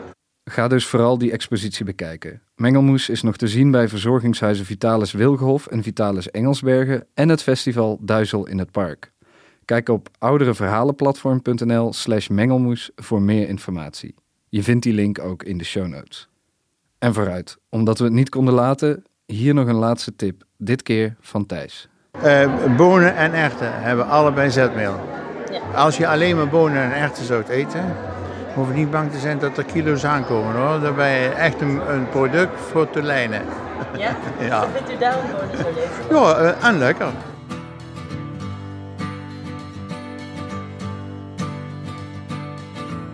Ga 0.45 0.69
dus 0.69 0.87
vooral 0.87 1.19
die 1.19 1.33
expositie 1.33 1.85
bekijken. 1.85 2.43
Mengelmoes 2.55 3.09
is 3.09 3.23
nog 3.23 3.37
te 3.37 3.49
zien 3.49 3.71
bij 3.71 3.89
verzorgingshuizen 3.89 4.65
Vitalis 4.65 5.13
Wilgenhof 5.13 5.67
en 5.67 5.83
Vitalis 5.83 6.31
Engelsbergen 6.31 7.07
en 7.15 7.29
het 7.29 7.43
festival 7.43 7.99
Duizel 8.01 8.47
in 8.47 8.59
het 8.59 8.71
Park. 8.71 9.13
Kijk 9.69 9.89
op 9.89 10.09
oudereverhalenplatform.nl 10.19 11.93
slash 11.93 12.29
mengelmoes 12.29 12.91
voor 12.97 13.23
meer 13.23 13.49
informatie. 13.49 14.15
Je 14.49 14.63
vindt 14.63 14.83
die 14.83 14.93
link 14.93 15.19
ook 15.19 15.43
in 15.43 15.59
de 15.59 15.65
show 15.65 15.87
notes. 15.87 16.29
En 16.99 17.15
vooruit, 17.15 17.57
omdat 17.71 17.99
we 17.99 18.05
het 18.05 18.13
niet 18.13 18.29
konden 18.29 18.55
laten, 18.55 19.05
hier 19.27 19.55
nog 19.55 19.69
een 19.69 19.75
laatste 19.75 20.17
tip, 20.17 20.45
dit 20.57 20.83
keer 20.83 21.17
van 21.21 21.47
Thijs. 21.47 21.89
Eh, 22.23 22.77
bonen 22.77 23.17
en 23.17 23.33
erwten 23.33 23.83
hebben 23.83 24.07
allebei 24.07 24.51
zetmeel. 24.51 25.01
Als 25.75 25.97
je 25.97 26.09
alleen 26.09 26.37
maar 26.37 26.49
bonen 26.49 26.83
en 26.83 26.93
erwten 26.93 27.25
zou 27.25 27.45
eten, 27.49 27.97
hoef 28.55 28.69
je 28.69 28.75
niet 28.75 28.91
bang 28.91 29.11
te 29.11 29.19
zijn 29.19 29.39
dat 29.39 29.59
er 29.59 29.65
kilo's 29.65 30.05
aankomen 30.05 30.55
hoor. 30.55 30.95
Ben 30.95 31.11
je 31.11 31.29
echt 31.29 31.61
een, 31.61 31.93
een 31.93 32.09
product 32.09 32.61
voor 32.61 32.91
te 32.91 33.03
lijnen. 33.03 33.43
Ja? 33.97 34.17
Ja. 34.49 34.61
Wat 34.61 34.69
vindt 34.75 34.91
u 34.91 34.99
daarom 34.99 35.23
gewoon 35.27 35.57
zo 35.57 35.71
leuk? 35.75 36.11
Ja, 36.11 36.37
eh, 36.37 36.69
en 36.69 36.79
lekker. 36.79 37.13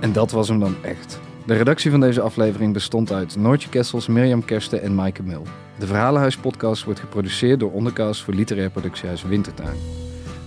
En 0.05 0.13
dat 0.13 0.31
was 0.31 0.49
hem 0.49 0.59
dan 0.59 0.75
echt. 0.83 1.21
De 1.47 1.55
redactie 1.55 1.91
van 1.91 2.01
deze 2.01 2.21
aflevering 2.21 2.73
bestond 2.73 3.13
uit 3.13 3.37
Noortje 3.37 3.69
Kessels, 3.69 4.07
Mirjam 4.07 4.45
Kersten 4.45 4.83
en 4.83 4.95
Maaike 4.95 5.23
Mil. 5.23 5.43
De 5.79 5.87
Verhalenhuis-podcast 5.87 6.85
wordt 6.85 7.01
geproduceerd 7.01 7.61
door 7.61 7.73
Ondercast 7.73 8.23
voor 8.23 8.35
literair 8.35 8.71
productiehuis 8.71 9.23
Wintertuin. 9.23 9.77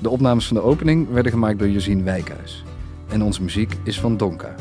De 0.02 0.10
opnames 0.10 0.48
van 0.48 0.56
de 0.56 0.64
opening 0.64 1.10
werden 1.10 1.32
gemaakt 1.32 1.60
door 1.60 1.70
Josien 1.70 2.04
Wijkhuis. 2.04 2.64
En 3.08 3.22
onze 3.22 3.42
muziek 3.42 3.74
is 3.84 4.00
van 4.00 4.18
Donka. 4.18 4.56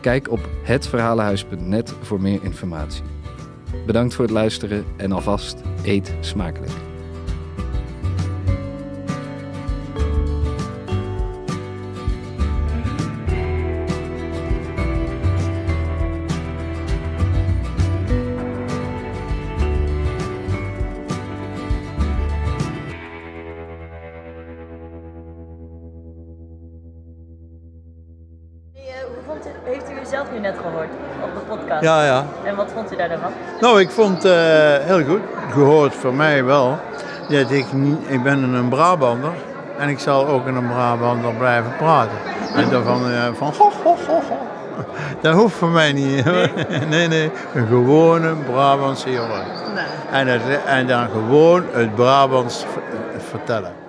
Kijk 0.00 0.30
op 0.30 0.48
hetverhalenhuis.net 0.62 1.94
voor 2.00 2.20
meer 2.20 2.42
informatie. 2.42 3.02
Bedankt 3.86 4.14
voor 4.14 4.24
het 4.24 4.34
luisteren 4.34 4.84
en 4.96 5.12
alvast 5.12 5.56
eet 5.82 6.14
smakelijk. 6.20 6.85
Ja, 31.86 32.04
ja. 32.04 32.26
En 32.44 32.56
wat 32.56 32.70
vond 32.74 32.92
u 32.92 32.96
daar 32.96 33.08
dan 33.08 33.18
van? 33.18 33.32
Nou, 33.60 33.80
ik 33.80 33.90
vond 33.90 34.24
eh, 34.24 34.32
heel 34.80 35.04
goed. 35.04 35.20
Gehoord 35.52 35.94
voor 35.94 36.14
mij 36.14 36.44
wel. 36.44 36.78
Dat 37.28 37.50
ik, 37.50 37.72
niet, 37.72 37.98
ik 38.06 38.22
ben 38.22 38.42
een 38.42 38.68
Brabander 38.68 39.32
en 39.78 39.88
ik 39.88 39.98
zal 39.98 40.26
ook 40.26 40.46
in 40.46 40.54
een 40.54 40.68
Brabander 40.68 41.34
blijven 41.34 41.76
praten. 41.76 42.18
En 42.54 42.70
daarvan 42.70 43.10
eh, 43.10 43.24
van 43.34 43.52
ho, 43.58 43.70
ho, 43.84 43.96
ho, 44.06 44.14
ho. 44.14 44.36
Dat 45.22 45.34
hoeft 45.34 45.54
voor 45.54 45.68
mij 45.68 45.92
niet. 45.92 46.24
Nee, 46.88 47.08
nee, 47.08 47.30
een 47.54 47.66
gewone 47.66 48.34
Brabantse 48.34 49.12
jongen. 49.12 49.44
En, 50.10 50.26
het, 50.26 50.42
en 50.66 50.86
dan 50.86 51.08
gewoon 51.08 51.64
het 51.72 51.94
Brabants 51.94 52.64
vertellen. 53.28 53.85